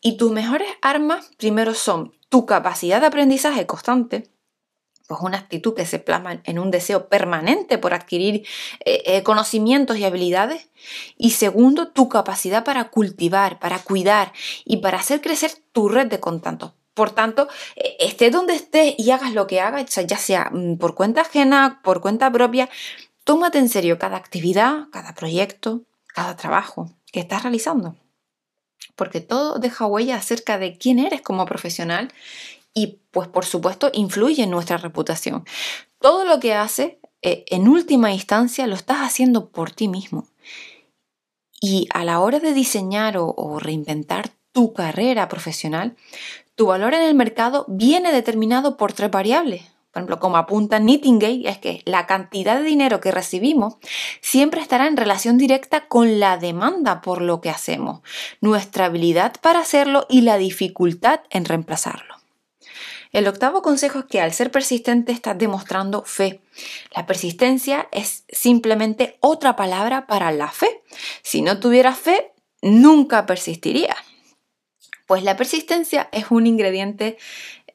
Y 0.00 0.16
tus 0.16 0.30
mejores 0.30 0.68
armas 0.82 1.30
primero 1.36 1.74
son 1.74 2.12
tu 2.28 2.46
capacidad 2.46 3.00
de 3.00 3.06
aprendizaje 3.06 3.66
constante, 3.66 4.30
pues 5.06 5.20
una 5.22 5.38
actitud 5.38 5.74
que 5.74 5.86
se 5.86 5.98
plasma 5.98 6.42
en 6.44 6.58
un 6.58 6.70
deseo 6.70 7.08
permanente 7.08 7.78
por 7.78 7.94
adquirir 7.94 8.46
eh, 8.84 9.02
eh, 9.06 9.22
conocimientos 9.22 9.96
y 9.96 10.04
habilidades. 10.04 10.68
Y 11.16 11.30
segundo, 11.30 11.88
tu 11.88 12.10
capacidad 12.10 12.62
para 12.62 12.90
cultivar, 12.90 13.58
para 13.58 13.78
cuidar 13.78 14.32
y 14.66 14.78
para 14.78 14.98
hacer 14.98 15.22
crecer 15.22 15.52
tu 15.72 15.88
red 15.88 16.08
de 16.08 16.20
contactos. 16.20 16.72
Por 16.92 17.10
tanto, 17.10 17.48
eh, 17.76 17.96
estés 18.00 18.32
donde 18.32 18.54
estés 18.54 18.94
y 18.98 19.10
hagas 19.10 19.32
lo 19.32 19.46
que 19.46 19.60
hagas, 19.60 19.94
ya 20.06 20.18
sea 20.18 20.50
mm, 20.52 20.76
por 20.76 20.94
cuenta 20.94 21.22
ajena, 21.22 21.80
por 21.82 22.02
cuenta 22.02 22.30
propia, 22.30 22.68
tómate 23.24 23.58
en 23.58 23.70
serio 23.70 23.98
cada 23.98 24.18
actividad, 24.18 24.88
cada 24.92 25.14
proyecto, 25.14 25.84
cada 26.08 26.36
trabajo 26.36 26.90
que 27.12 27.20
estás 27.20 27.44
realizando 27.44 27.96
porque 28.96 29.20
todo 29.20 29.58
deja 29.58 29.86
huella 29.86 30.16
acerca 30.16 30.58
de 30.58 30.76
quién 30.76 30.98
eres 30.98 31.22
como 31.22 31.46
profesional 31.46 32.12
y 32.74 32.98
pues 33.10 33.28
por 33.28 33.44
supuesto 33.44 33.90
influye 33.92 34.42
en 34.42 34.50
nuestra 34.50 34.76
reputación. 34.76 35.44
Todo 36.00 36.24
lo 36.24 36.40
que 36.40 36.54
haces, 36.54 36.94
eh, 37.22 37.44
en 37.48 37.68
última 37.68 38.12
instancia, 38.12 38.66
lo 38.66 38.74
estás 38.74 38.98
haciendo 38.98 39.50
por 39.50 39.70
ti 39.70 39.88
mismo. 39.88 40.28
Y 41.60 41.88
a 41.92 42.04
la 42.04 42.20
hora 42.20 42.38
de 42.38 42.52
diseñar 42.52 43.16
o 43.18 43.58
reinventar 43.58 44.30
tu 44.52 44.72
carrera 44.72 45.28
profesional, 45.28 45.96
tu 46.54 46.66
valor 46.66 46.94
en 46.94 47.02
el 47.02 47.14
mercado 47.14 47.64
viene 47.68 48.12
determinado 48.12 48.76
por 48.76 48.92
tres 48.92 49.10
variables 49.10 49.62
por 49.92 50.00
ejemplo, 50.00 50.20
como 50.20 50.36
apunta 50.36 50.78
Nightingale, 50.78 51.48
es 51.48 51.58
que 51.58 51.82
la 51.86 52.06
cantidad 52.06 52.58
de 52.58 52.64
dinero 52.64 53.00
que 53.00 53.10
recibimos 53.10 53.76
siempre 54.20 54.60
estará 54.60 54.86
en 54.86 54.98
relación 54.98 55.38
directa 55.38 55.88
con 55.88 56.20
la 56.20 56.36
demanda 56.36 57.00
por 57.00 57.22
lo 57.22 57.40
que 57.40 57.50
hacemos, 57.50 58.02
nuestra 58.40 58.86
habilidad 58.86 59.34
para 59.40 59.60
hacerlo 59.60 60.06
y 60.10 60.20
la 60.20 60.36
dificultad 60.36 61.20
en 61.30 61.46
reemplazarlo. 61.46 62.16
El 63.12 63.26
octavo 63.26 63.62
consejo 63.62 64.00
es 64.00 64.04
que 64.04 64.20
al 64.20 64.34
ser 64.34 64.50
persistente 64.50 65.12
estás 65.12 65.38
demostrando 65.38 66.04
fe. 66.04 66.42
La 66.94 67.06
persistencia 67.06 67.88
es 67.90 68.24
simplemente 68.28 69.16
otra 69.20 69.56
palabra 69.56 70.06
para 70.06 70.30
la 70.30 70.50
fe. 70.50 70.82
Si 71.22 71.40
no 71.40 71.58
tuvieras 71.58 71.98
fe, 71.98 72.32
nunca 72.60 73.24
persistirías. 73.24 73.96
Pues 75.06 75.22
la 75.22 75.38
persistencia 75.38 76.10
es 76.12 76.26
un 76.30 76.46
ingrediente 76.46 77.16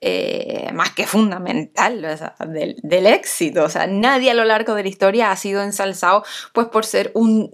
eh, 0.06 0.70
más 0.74 0.92
que 0.92 1.08
fundamental 1.08 2.02
del, 2.50 3.08
éxito. 3.08 3.64
O 3.64 3.70
sea, 3.70 3.88
nadie 3.88 4.32
a 4.32 4.34
lo 4.34 4.44
largo 4.44 4.76
de 4.76 4.84
la 4.84 4.90
historia 4.90 5.32
ha 5.32 5.36
sido 5.38 5.62
ensalzado 5.64 6.26
pues, 6.52 6.68
por 6.68 6.86
ser 6.86 7.12
un, 7.14 7.50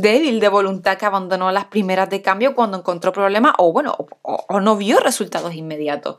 débil 0.00 0.40
de 0.40 0.48
voluntad 0.48 0.96
que 0.96 1.04
abandonó 1.04 1.52
las 1.52 1.66
primeras 1.66 2.08
de 2.08 2.22
cambio 2.22 2.54
cuando 2.54 2.78
encontró 2.78 3.12
problemas 3.12 3.52
o, 3.58 3.70
bueno, 3.74 3.94
o 4.22 4.60
no 4.60 4.76
vio 4.78 4.98
resultados 4.98 5.54
inmediatos. 5.54 6.16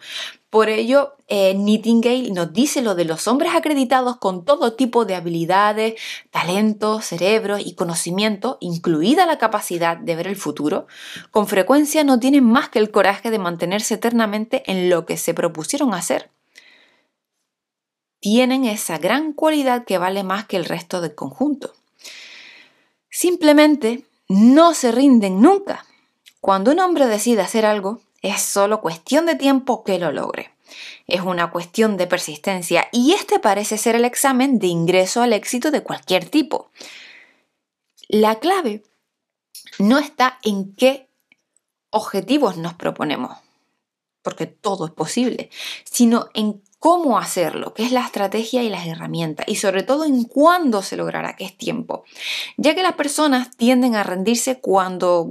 Por 0.51 0.67
ello, 0.67 1.15
eh, 1.29 1.53
Nightingale 1.53 2.29
nos 2.31 2.51
dice 2.51 2.81
lo 2.81 2.93
de 2.93 3.05
los 3.05 3.25
hombres 3.29 3.53
acreditados 3.55 4.17
con 4.17 4.43
todo 4.43 4.73
tipo 4.73 5.05
de 5.05 5.15
habilidades, 5.15 5.95
talentos, 6.29 7.05
cerebros 7.05 7.61
y 7.65 7.73
conocimiento, 7.73 8.57
incluida 8.59 9.25
la 9.25 9.37
capacidad 9.37 9.95
de 9.95 10.13
ver 10.17 10.27
el 10.27 10.35
futuro, 10.35 10.87
con 11.31 11.47
frecuencia 11.47 12.03
no 12.03 12.19
tienen 12.19 12.43
más 12.43 12.67
que 12.67 12.79
el 12.79 12.91
coraje 12.91 13.31
de 13.31 13.39
mantenerse 13.39 13.93
eternamente 13.93 14.69
en 14.69 14.89
lo 14.89 15.05
que 15.05 15.15
se 15.15 15.33
propusieron 15.33 15.93
hacer. 15.93 16.29
Tienen 18.19 18.65
esa 18.65 18.97
gran 18.97 19.31
cualidad 19.31 19.85
que 19.85 19.97
vale 19.97 20.23
más 20.23 20.47
que 20.47 20.57
el 20.57 20.65
resto 20.65 20.99
del 20.99 21.15
conjunto. 21.15 21.73
Simplemente 23.09 24.03
no 24.27 24.73
se 24.73 24.91
rinden 24.91 25.39
nunca. 25.39 25.85
Cuando 26.41 26.71
un 26.71 26.79
hombre 26.81 27.07
decide 27.07 27.41
hacer 27.41 27.65
algo, 27.65 28.01
es 28.21 28.41
solo 28.41 28.81
cuestión 28.81 29.25
de 29.25 29.35
tiempo 29.35 29.83
que 29.83 29.99
lo 29.99 30.11
logre. 30.11 30.51
Es 31.07 31.21
una 31.21 31.51
cuestión 31.51 31.97
de 31.97 32.07
persistencia 32.07 32.87
y 32.91 33.13
este 33.13 33.39
parece 33.39 33.77
ser 33.77 33.95
el 33.95 34.05
examen 34.05 34.59
de 34.59 34.67
ingreso 34.67 35.21
al 35.21 35.33
éxito 35.33 35.71
de 35.71 35.83
cualquier 35.83 36.29
tipo. 36.29 36.71
La 38.07 38.39
clave 38.39 38.83
no 39.79 39.97
está 39.97 40.39
en 40.43 40.73
qué 40.75 41.09
objetivos 41.89 42.57
nos 42.57 42.73
proponemos, 42.73 43.37
porque 44.21 44.47
todo 44.47 44.85
es 44.85 44.91
posible, 44.91 45.49
sino 45.83 46.29
en 46.33 46.61
cómo 46.81 47.19
hacerlo, 47.19 47.75
qué 47.75 47.83
es 47.83 47.91
la 47.91 48.03
estrategia 48.03 48.63
y 48.63 48.69
las 48.69 48.87
herramientas 48.87 49.45
y 49.47 49.57
sobre 49.57 49.83
todo 49.83 50.03
en 50.03 50.23
cuándo 50.23 50.81
se 50.81 50.97
logrará, 50.97 51.35
qué 51.35 51.45
es 51.45 51.55
tiempo. 51.55 52.05
Ya 52.57 52.73
que 52.73 52.81
las 52.81 52.93
personas 52.93 53.55
tienden 53.55 53.93
a 53.95 54.01
rendirse 54.01 54.59
cuando 54.59 55.29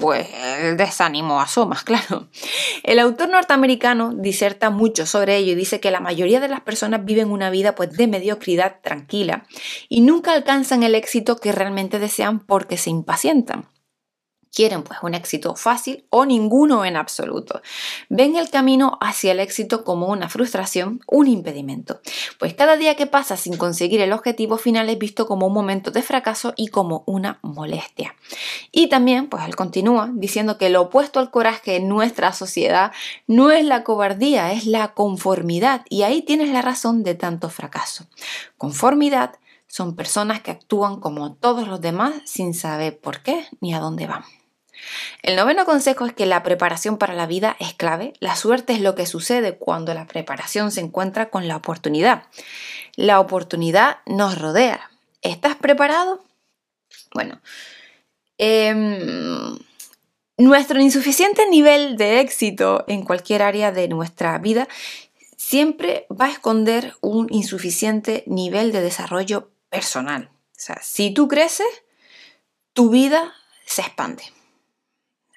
pues 0.00 0.26
el 0.58 0.76
desánimo 0.76 1.40
asoma, 1.40 1.80
claro. 1.84 2.26
El 2.82 2.98
autor 2.98 3.28
norteamericano 3.28 4.12
diserta 4.12 4.70
mucho 4.70 5.06
sobre 5.06 5.36
ello 5.36 5.52
y 5.52 5.54
dice 5.54 5.78
que 5.78 5.92
la 5.92 6.00
mayoría 6.00 6.40
de 6.40 6.48
las 6.48 6.62
personas 6.62 7.04
viven 7.04 7.30
una 7.30 7.48
vida 7.48 7.76
pues 7.76 7.92
de 7.92 8.08
mediocridad 8.08 8.80
tranquila 8.82 9.46
y 9.88 10.00
nunca 10.00 10.32
alcanzan 10.32 10.82
el 10.82 10.96
éxito 10.96 11.36
que 11.36 11.52
realmente 11.52 12.00
desean 12.00 12.40
porque 12.40 12.76
se 12.76 12.90
impacientan. 12.90 13.68
Quieren 14.54 14.82
pues 14.82 14.98
un 15.02 15.14
éxito 15.14 15.56
fácil 15.56 16.04
o 16.10 16.26
ninguno 16.26 16.84
en 16.84 16.96
absoluto. 16.96 17.62
Ven 18.10 18.36
el 18.36 18.50
camino 18.50 18.98
hacia 19.00 19.32
el 19.32 19.40
éxito 19.40 19.82
como 19.82 20.08
una 20.08 20.28
frustración, 20.28 21.00
un 21.06 21.26
impedimento. 21.26 22.02
Pues 22.38 22.52
cada 22.52 22.76
día 22.76 22.94
que 22.94 23.06
pasa 23.06 23.38
sin 23.38 23.56
conseguir 23.56 24.02
el 24.02 24.12
objetivo 24.12 24.58
final 24.58 24.90
es 24.90 24.98
visto 24.98 25.26
como 25.26 25.46
un 25.46 25.54
momento 25.54 25.90
de 25.90 26.02
fracaso 26.02 26.52
y 26.54 26.68
como 26.68 27.02
una 27.06 27.38
molestia. 27.40 28.14
Y 28.70 28.88
también 28.88 29.30
pues 29.30 29.46
él 29.46 29.56
continúa 29.56 30.10
diciendo 30.12 30.58
que 30.58 30.68
lo 30.68 30.82
opuesto 30.82 31.18
al 31.18 31.30
coraje 31.30 31.76
en 31.76 31.88
nuestra 31.88 32.34
sociedad 32.34 32.92
no 33.26 33.50
es 33.50 33.64
la 33.64 33.84
cobardía, 33.84 34.52
es 34.52 34.66
la 34.66 34.92
conformidad. 34.92 35.82
Y 35.88 36.02
ahí 36.02 36.20
tienes 36.20 36.50
la 36.50 36.60
razón 36.60 37.04
de 37.04 37.14
tanto 37.14 37.48
fracaso. 37.48 38.04
Conformidad 38.58 39.32
son 39.66 39.96
personas 39.96 40.42
que 40.42 40.50
actúan 40.50 41.00
como 41.00 41.32
todos 41.36 41.66
los 41.66 41.80
demás 41.80 42.12
sin 42.26 42.52
saber 42.52 43.00
por 43.00 43.22
qué 43.22 43.46
ni 43.62 43.72
a 43.72 43.80
dónde 43.80 44.06
van. 44.06 44.24
El 45.22 45.36
noveno 45.36 45.64
consejo 45.64 46.06
es 46.06 46.12
que 46.12 46.26
la 46.26 46.42
preparación 46.42 46.98
para 46.98 47.14
la 47.14 47.26
vida 47.26 47.56
es 47.60 47.74
clave. 47.74 48.12
La 48.20 48.36
suerte 48.36 48.72
es 48.72 48.80
lo 48.80 48.94
que 48.94 49.06
sucede 49.06 49.56
cuando 49.56 49.94
la 49.94 50.06
preparación 50.06 50.70
se 50.70 50.80
encuentra 50.80 51.30
con 51.30 51.48
la 51.48 51.56
oportunidad. 51.56 52.24
La 52.96 53.20
oportunidad 53.20 53.98
nos 54.06 54.38
rodea. 54.38 54.90
¿Estás 55.22 55.56
preparado? 55.56 56.24
Bueno, 57.14 57.40
em, 58.38 59.56
nuestro 60.36 60.80
insuficiente 60.80 61.48
nivel 61.48 61.96
de 61.96 62.20
éxito 62.20 62.84
en 62.88 63.04
cualquier 63.04 63.42
área 63.42 63.70
de 63.70 63.88
nuestra 63.88 64.36
vida 64.38 64.66
siempre 65.36 66.06
va 66.10 66.26
a 66.26 66.32
esconder 66.32 66.94
un 67.00 67.28
insuficiente 67.30 68.24
nivel 68.26 68.72
de 68.72 68.80
desarrollo 68.80 69.50
personal. 69.68 70.30
O 70.32 70.64
sea, 70.64 70.78
si 70.82 71.12
tú 71.12 71.28
creces, 71.28 71.66
tu 72.72 72.90
vida 72.90 73.32
se 73.64 73.82
expande 73.82 74.24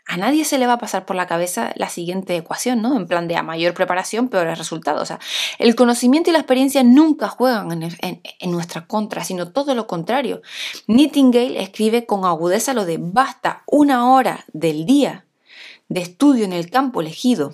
a 0.07 0.17
nadie 0.17 0.45
se 0.45 0.59
le 0.59 0.67
va 0.67 0.73
a 0.73 0.77
pasar 0.77 1.05
por 1.05 1.15
la 1.15 1.25
cabeza 1.25 1.71
la 1.75 1.89
siguiente 1.89 2.35
ecuación, 2.35 2.81
¿no? 2.81 2.95
En 2.95 3.07
plan 3.07 3.27
de 3.27 3.37
a 3.37 3.43
mayor 3.43 3.73
preparación, 3.73 4.29
peores 4.29 4.57
resultados. 4.57 5.01
O 5.01 5.05
sea, 5.05 5.19
el 5.57 5.75
conocimiento 5.75 6.29
y 6.29 6.33
la 6.33 6.39
experiencia 6.39 6.83
nunca 6.83 7.27
juegan 7.27 7.81
en, 7.81 8.51
nuestra 8.51 8.85
contra, 8.85 9.23
sino 9.23 9.51
todo 9.51 9.73
lo 9.73 9.87
contrario. 9.87 10.41
Nightingale 10.87 11.61
escribe 11.61 12.05
con 12.05 12.23
agudeza 12.23 12.73
lo 12.73 12.85
de 12.85 12.97
basta 12.99 13.63
una 13.65 14.11
hora 14.13 14.45
del 14.53 14.85
día 14.85 15.25
de 15.89 16.01
estudio 16.01 16.45
en 16.45 16.53
el 16.53 16.69
campo 16.69 17.01
elegido. 17.01 17.53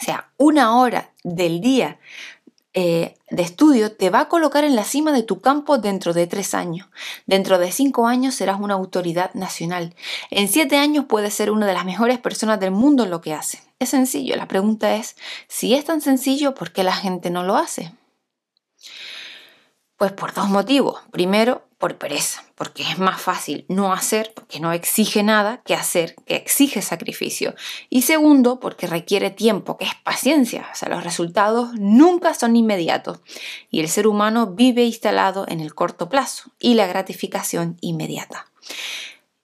O 0.00 0.04
sea, 0.04 0.30
una 0.36 0.78
hora 0.78 1.12
del 1.24 1.60
día 1.60 1.98
eh, 2.74 3.16
de 3.30 3.42
estudio 3.42 3.92
te 3.92 4.08
va 4.08 4.20
a 4.20 4.28
colocar 4.28 4.64
en 4.64 4.74
la 4.74 4.84
cima 4.84 5.12
de 5.12 5.22
tu 5.22 5.40
campo 5.40 5.76
dentro 5.76 6.14
de 6.14 6.26
tres 6.26 6.54
años. 6.54 6.88
Dentro 7.26 7.58
de 7.58 7.70
cinco 7.70 8.06
años 8.06 8.34
serás 8.34 8.60
una 8.60 8.74
autoridad 8.74 9.34
nacional. 9.34 9.94
En 10.30 10.48
siete 10.48 10.76
años 10.78 11.04
puedes 11.06 11.34
ser 11.34 11.50
una 11.50 11.66
de 11.66 11.74
las 11.74 11.84
mejores 11.84 12.18
personas 12.18 12.60
del 12.60 12.70
mundo 12.70 13.04
en 13.04 13.10
lo 13.10 13.20
que 13.20 13.34
hace. 13.34 13.60
Es 13.78 13.90
sencillo. 13.90 14.36
La 14.36 14.48
pregunta 14.48 14.96
es, 14.96 15.16
si 15.48 15.74
es 15.74 15.84
tan 15.84 16.00
sencillo, 16.00 16.54
¿por 16.54 16.72
qué 16.72 16.82
la 16.82 16.94
gente 16.94 17.30
no 17.30 17.42
lo 17.42 17.56
hace? 17.56 17.92
Pues 19.96 20.12
por 20.12 20.32
dos 20.32 20.48
motivos. 20.48 21.00
Primero, 21.10 21.66
por 21.82 21.98
pereza, 21.98 22.44
porque 22.54 22.84
es 22.84 23.00
más 23.00 23.20
fácil 23.20 23.64
no 23.66 23.92
hacer, 23.92 24.30
porque 24.36 24.60
no 24.60 24.72
exige 24.72 25.24
nada, 25.24 25.62
que 25.64 25.74
hacer, 25.74 26.14
que 26.26 26.36
exige 26.36 26.80
sacrificio. 26.80 27.56
Y 27.90 28.02
segundo, 28.02 28.60
porque 28.60 28.86
requiere 28.86 29.30
tiempo, 29.30 29.76
que 29.76 29.86
es 29.86 29.94
paciencia. 29.96 30.68
O 30.72 30.76
sea, 30.76 30.88
los 30.88 31.02
resultados 31.02 31.72
nunca 31.74 32.34
son 32.34 32.54
inmediatos. 32.54 33.18
Y 33.68 33.80
el 33.80 33.88
ser 33.88 34.06
humano 34.06 34.46
vive 34.46 34.84
instalado 34.84 35.44
en 35.48 35.58
el 35.58 35.74
corto 35.74 36.08
plazo 36.08 36.52
y 36.60 36.74
la 36.74 36.86
gratificación 36.86 37.78
inmediata. 37.80 38.46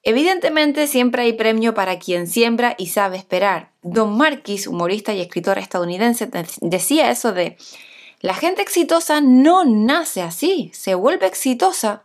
Evidentemente 0.05 0.87
siempre 0.87 1.23
hay 1.23 1.33
premio 1.33 1.75
para 1.75 1.99
quien 1.99 2.29
siembra 2.29 2.77
y 2.79 2.87
sabe 2.87 3.17
esperar. 3.17 3.73
Don 3.83 4.17
Marquis, 4.17 4.69
humorista 4.69 5.13
y 5.13 5.21
escritor 5.21 5.59
estadounidense, 5.59 6.31
decía 6.61 7.11
eso 7.11 7.33
de, 7.33 7.57
la 8.21 8.35
gente 8.35 8.63
exitosa 8.63 9.21
no 9.21 9.65
nace 9.65 10.23
así, 10.23 10.73
se 10.75 10.97
vuelve 10.97 11.27
exitosa 11.27 12.05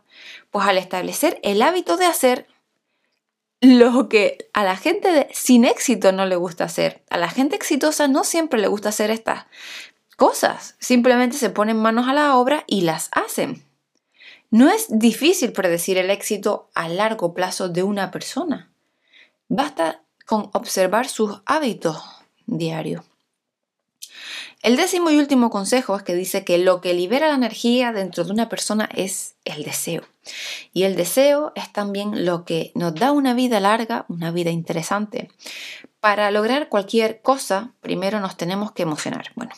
pues 0.50 0.66
al 0.66 0.78
establecer 0.78 1.38
el 1.42 1.62
hábito 1.62 1.96
de 1.96 2.06
hacer 2.06 2.46
lo 3.60 4.08
que 4.08 4.48
a 4.52 4.62
la 4.62 4.76
gente 4.76 5.28
sin 5.32 5.64
éxito 5.64 6.12
no 6.12 6.26
le 6.26 6.36
gusta 6.36 6.64
hacer. 6.64 7.02
A 7.08 7.16
la 7.16 7.30
gente 7.30 7.56
exitosa 7.56 8.08
no 8.08 8.24
siempre 8.24 8.60
le 8.60 8.68
gusta 8.68 8.90
hacer 8.90 9.10
estas 9.10 9.46
cosas. 10.16 10.76
Simplemente 10.78 11.36
se 11.36 11.50
ponen 11.50 11.78
manos 11.78 12.08
a 12.08 12.14
la 12.14 12.36
obra 12.36 12.64
y 12.66 12.82
las 12.82 13.08
hacen. 13.12 13.64
No 14.50 14.70
es 14.70 14.86
difícil 14.88 15.52
predecir 15.52 15.98
el 15.98 16.10
éxito 16.10 16.70
a 16.74 16.88
largo 16.88 17.34
plazo 17.34 17.68
de 17.68 17.82
una 17.82 18.10
persona. 18.10 18.70
Basta 19.48 20.02
con 20.26 20.50
observar 20.52 21.08
sus 21.08 21.40
hábitos 21.46 22.02
diarios. 22.46 23.04
El 24.64 24.78
décimo 24.78 25.10
y 25.10 25.18
último 25.18 25.50
consejo 25.50 25.94
es 25.94 26.02
que 26.04 26.14
dice 26.14 26.42
que 26.42 26.56
lo 26.56 26.80
que 26.80 26.94
libera 26.94 27.28
la 27.28 27.34
energía 27.34 27.92
dentro 27.92 28.24
de 28.24 28.32
una 28.32 28.48
persona 28.48 28.88
es 28.94 29.34
el 29.44 29.62
deseo. 29.62 30.04
Y 30.72 30.84
el 30.84 30.96
deseo 30.96 31.52
es 31.54 31.70
también 31.70 32.24
lo 32.24 32.46
que 32.46 32.72
nos 32.74 32.94
da 32.94 33.12
una 33.12 33.34
vida 33.34 33.60
larga, 33.60 34.06
una 34.08 34.30
vida 34.30 34.48
interesante. 34.48 35.28
Para 36.00 36.30
lograr 36.30 36.70
cualquier 36.70 37.20
cosa, 37.20 37.74
primero 37.82 38.20
nos 38.20 38.38
tenemos 38.38 38.72
que 38.72 38.84
emocionar. 38.84 39.32
Bueno, 39.34 39.52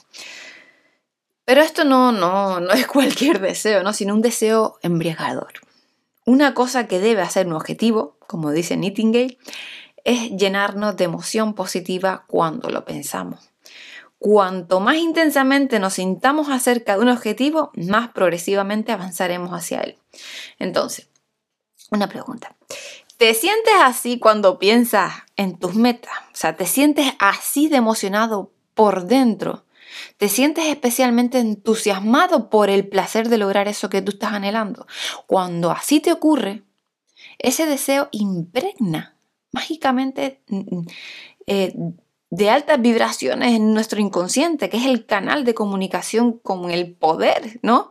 pero 1.44 1.62
esto 1.62 1.84
no, 1.84 2.10
no, 2.10 2.58
no 2.58 2.72
es 2.72 2.86
cualquier 2.88 3.40
deseo, 3.40 3.84
¿no? 3.84 3.92
sino 3.92 4.12
un 4.12 4.22
deseo 4.22 4.76
embriagador. 4.82 5.52
Una 6.24 6.52
cosa 6.52 6.88
que 6.88 6.98
debe 6.98 7.22
hacer 7.22 7.46
un 7.46 7.52
objetivo, 7.52 8.16
como 8.26 8.50
dice 8.50 8.76
Nightingale, 8.76 9.38
es 10.02 10.32
llenarnos 10.32 10.96
de 10.96 11.04
emoción 11.04 11.54
positiva 11.54 12.24
cuando 12.26 12.70
lo 12.70 12.84
pensamos. 12.84 13.52
Cuanto 14.18 14.80
más 14.80 14.96
intensamente 14.96 15.78
nos 15.78 15.94
sintamos 15.94 16.48
acerca 16.48 16.96
de 16.96 17.02
un 17.02 17.08
objetivo, 17.08 17.70
más 17.74 18.08
progresivamente 18.08 18.92
avanzaremos 18.92 19.50
hacia 19.50 19.80
él. 19.80 19.98
Entonces, 20.58 21.08
una 21.90 22.08
pregunta. 22.08 22.56
¿Te 23.18 23.32
sientes 23.34 23.74
así 23.82 24.18
cuando 24.18 24.58
piensas 24.58 25.12
en 25.36 25.58
tus 25.58 25.74
metas? 25.74 26.12
O 26.32 26.36
sea, 26.36 26.56
¿te 26.56 26.66
sientes 26.66 27.12
así 27.18 27.68
de 27.68 27.76
emocionado 27.76 28.52
por 28.74 29.06
dentro? 29.06 29.64
¿Te 30.18 30.28
sientes 30.28 30.66
especialmente 30.66 31.38
entusiasmado 31.38 32.50
por 32.50 32.68
el 32.68 32.88
placer 32.88 33.28
de 33.28 33.38
lograr 33.38 33.68
eso 33.68 33.88
que 33.88 34.02
tú 34.02 34.12
estás 34.12 34.32
anhelando? 34.32 34.86
Cuando 35.26 35.70
así 35.70 36.00
te 36.00 36.12
ocurre, 36.12 36.62
ese 37.38 37.66
deseo 37.66 38.08
impregna 38.12 39.16
mágicamente 39.52 40.42
mm, 40.48 40.76
mm, 40.76 40.86
eh, 41.46 41.74
de 42.30 42.50
altas 42.50 42.80
vibraciones 42.80 43.54
en 43.54 43.72
nuestro 43.72 44.00
inconsciente, 44.00 44.68
que 44.68 44.78
es 44.78 44.86
el 44.86 45.06
canal 45.06 45.44
de 45.44 45.54
comunicación 45.54 46.38
con 46.38 46.70
el 46.70 46.92
poder, 46.94 47.58
¿no? 47.62 47.90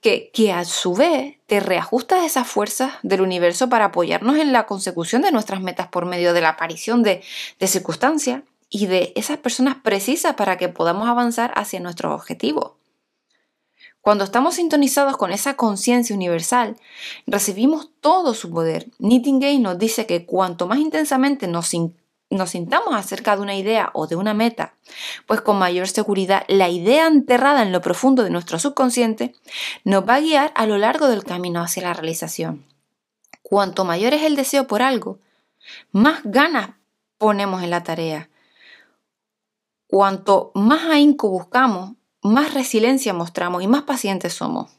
Que, 0.00 0.30
que 0.32 0.52
a 0.52 0.64
su 0.64 0.94
vez 0.94 1.36
te 1.46 1.60
reajusta 1.60 2.26
esas 2.26 2.48
fuerzas 2.48 2.94
del 3.04 3.20
universo 3.20 3.68
para 3.68 3.86
apoyarnos 3.86 4.36
en 4.36 4.52
la 4.52 4.66
consecución 4.66 5.22
de 5.22 5.30
nuestras 5.30 5.60
metas 5.60 5.88
por 5.88 6.06
medio 6.06 6.32
de 6.32 6.40
la 6.40 6.50
aparición 6.50 7.04
de, 7.04 7.22
de 7.60 7.66
circunstancias 7.68 8.42
y 8.68 8.86
de 8.86 9.12
esas 9.14 9.36
personas 9.38 9.76
precisas 9.76 10.34
para 10.34 10.56
que 10.56 10.68
podamos 10.68 11.08
avanzar 11.08 11.52
hacia 11.54 11.78
nuestros 11.78 12.12
objetivos. 12.12 12.72
Cuando 14.00 14.24
estamos 14.24 14.56
sintonizados 14.56 15.16
con 15.16 15.30
esa 15.30 15.54
conciencia 15.54 16.16
universal, 16.16 16.76
recibimos 17.24 17.90
todo 18.00 18.34
su 18.34 18.50
poder. 18.50 18.90
Nightingale 18.98 19.60
nos 19.60 19.78
dice 19.78 20.06
que 20.06 20.26
cuanto 20.26 20.66
más 20.66 20.80
intensamente 20.80 21.46
nos 21.46 21.68
nos 22.32 22.50
sintamos 22.50 22.94
acerca 22.94 23.36
de 23.36 23.42
una 23.42 23.54
idea 23.54 23.90
o 23.94 24.06
de 24.06 24.16
una 24.16 24.34
meta, 24.34 24.74
pues 25.26 25.40
con 25.40 25.58
mayor 25.58 25.88
seguridad 25.88 26.44
la 26.48 26.68
idea 26.68 27.06
enterrada 27.06 27.62
en 27.62 27.72
lo 27.72 27.80
profundo 27.80 28.22
de 28.22 28.30
nuestro 28.30 28.58
subconsciente 28.58 29.34
nos 29.84 30.08
va 30.08 30.16
a 30.16 30.20
guiar 30.20 30.52
a 30.54 30.66
lo 30.66 30.78
largo 30.78 31.08
del 31.08 31.24
camino 31.24 31.60
hacia 31.60 31.82
la 31.82 31.94
realización. 31.94 32.64
Cuanto 33.42 33.84
mayor 33.84 34.14
es 34.14 34.22
el 34.22 34.36
deseo 34.36 34.66
por 34.66 34.82
algo, 34.82 35.18
más 35.92 36.20
ganas 36.24 36.70
ponemos 37.18 37.62
en 37.62 37.70
la 37.70 37.82
tarea. 37.82 38.30
Cuanto 39.86 40.52
más 40.54 40.84
ahínco 40.84 41.28
buscamos, 41.28 41.92
más 42.22 42.54
resiliencia 42.54 43.12
mostramos 43.12 43.62
y 43.62 43.66
más 43.66 43.82
pacientes 43.82 44.32
somos. 44.32 44.70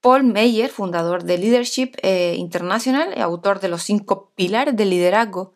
Paul 0.00 0.24
Meyer, 0.24 0.70
fundador 0.70 1.24
de 1.24 1.36
Leadership 1.36 1.96
eh, 2.02 2.36
International 2.38 3.12
y 3.16 3.20
autor 3.20 3.60
de 3.60 3.68
los 3.68 3.82
cinco 3.82 4.30
pilares 4.36 4.76
del 4.76 4.90
liderazgo, 4.90 5.55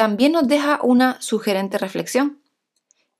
también 0.00 0.32
nos 0.32 0.48
deja 0.48 0.80
una 0.82 1.20
sugerente 1.20 1.76
reflexión 1.76 2.40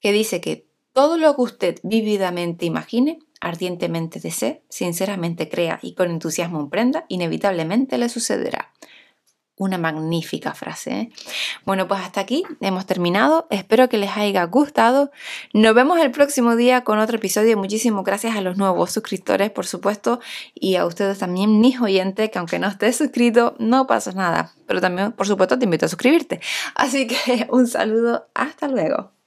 que 0.01 0.13
dice 0.13 0.41
que 0.41 0.67
Todo 0.95 1.19
lo 1.19 1.37
que 1.37 1.43
usted 1.43 1.79
vívidamente 1.83 2.65
imagine, 2.65 3.19
ardientemente 3.39 4.19
desee, 4.19 4.65
sinceramente 4.71 5.51
crea 5.51 5.79
y 5.83 5.95
con 5.95 6.11
entusiasmo 6.11 6.59
emprenda, 6.59 7.05
inevitablemente 7.09 7.99
le 7.99 8.09
sucederá. 8.09 8.73
Una 9.61 9.77
magnífica 9.77 10.55
frase. 10.55 10.91
¿eh? 10.91 11.11
Bueno, 11.67 11.87
pues 11.87 12.01
hasta 12.01 12.23
aquí 12.23 12.45
hemos 12.63 12.87
terminado. 12.87 13.47
Espero 13.51 13.91
que 13.91 13.99
les 13.99 14.17
haya 14.17 14.43
gustado. 14.45 15.11
Nos 15.53 15.75
vemos 15.75 16.01
el 16.01 16.11
próximo 16.13 16.57
día 16.57 16.83
con 16.83 16.99
otro 16.99 17.17
episodio. 17.19 17.59
Muchísimas 17.59 18.03
gracias 18.03 18.37
a 18.37 18.41
los 18.41 18.57
nuevos 18.57 18.91
suscriptores, 18.91 19.51
por 19.51 19.67
supuesto, 19.67 20.19
y 20.55 20.77
a 20.77 20.87
ustedes 20.87 21.19
también, 21.19 21.61
mis 21.61 21.79
oyentes, 21.79 22.31
que 22.31 22.39
aunque 22.39 22.59
no 22.59 22.69
estés 22.69 22.97
suscrito, 22.97 23.55
no 23.59 23.87
pasa 23.87 24.13
nada. 24.13 24.55
Pero 24.67 24.81
también, 24.81 25.13
por 25.13 25.27
supuesto, 25.27 25.59
te 25.59 25.67
invito 25.67 25.85
a 25.85 25.91
suscribirte. 25.91 26.41
Así 26.75 27.07
que 27.07 27.47
un 27.51 27.67
saludo. 27.67 28.31
Hasta 28.33 28.67
luego. 28.67 29.20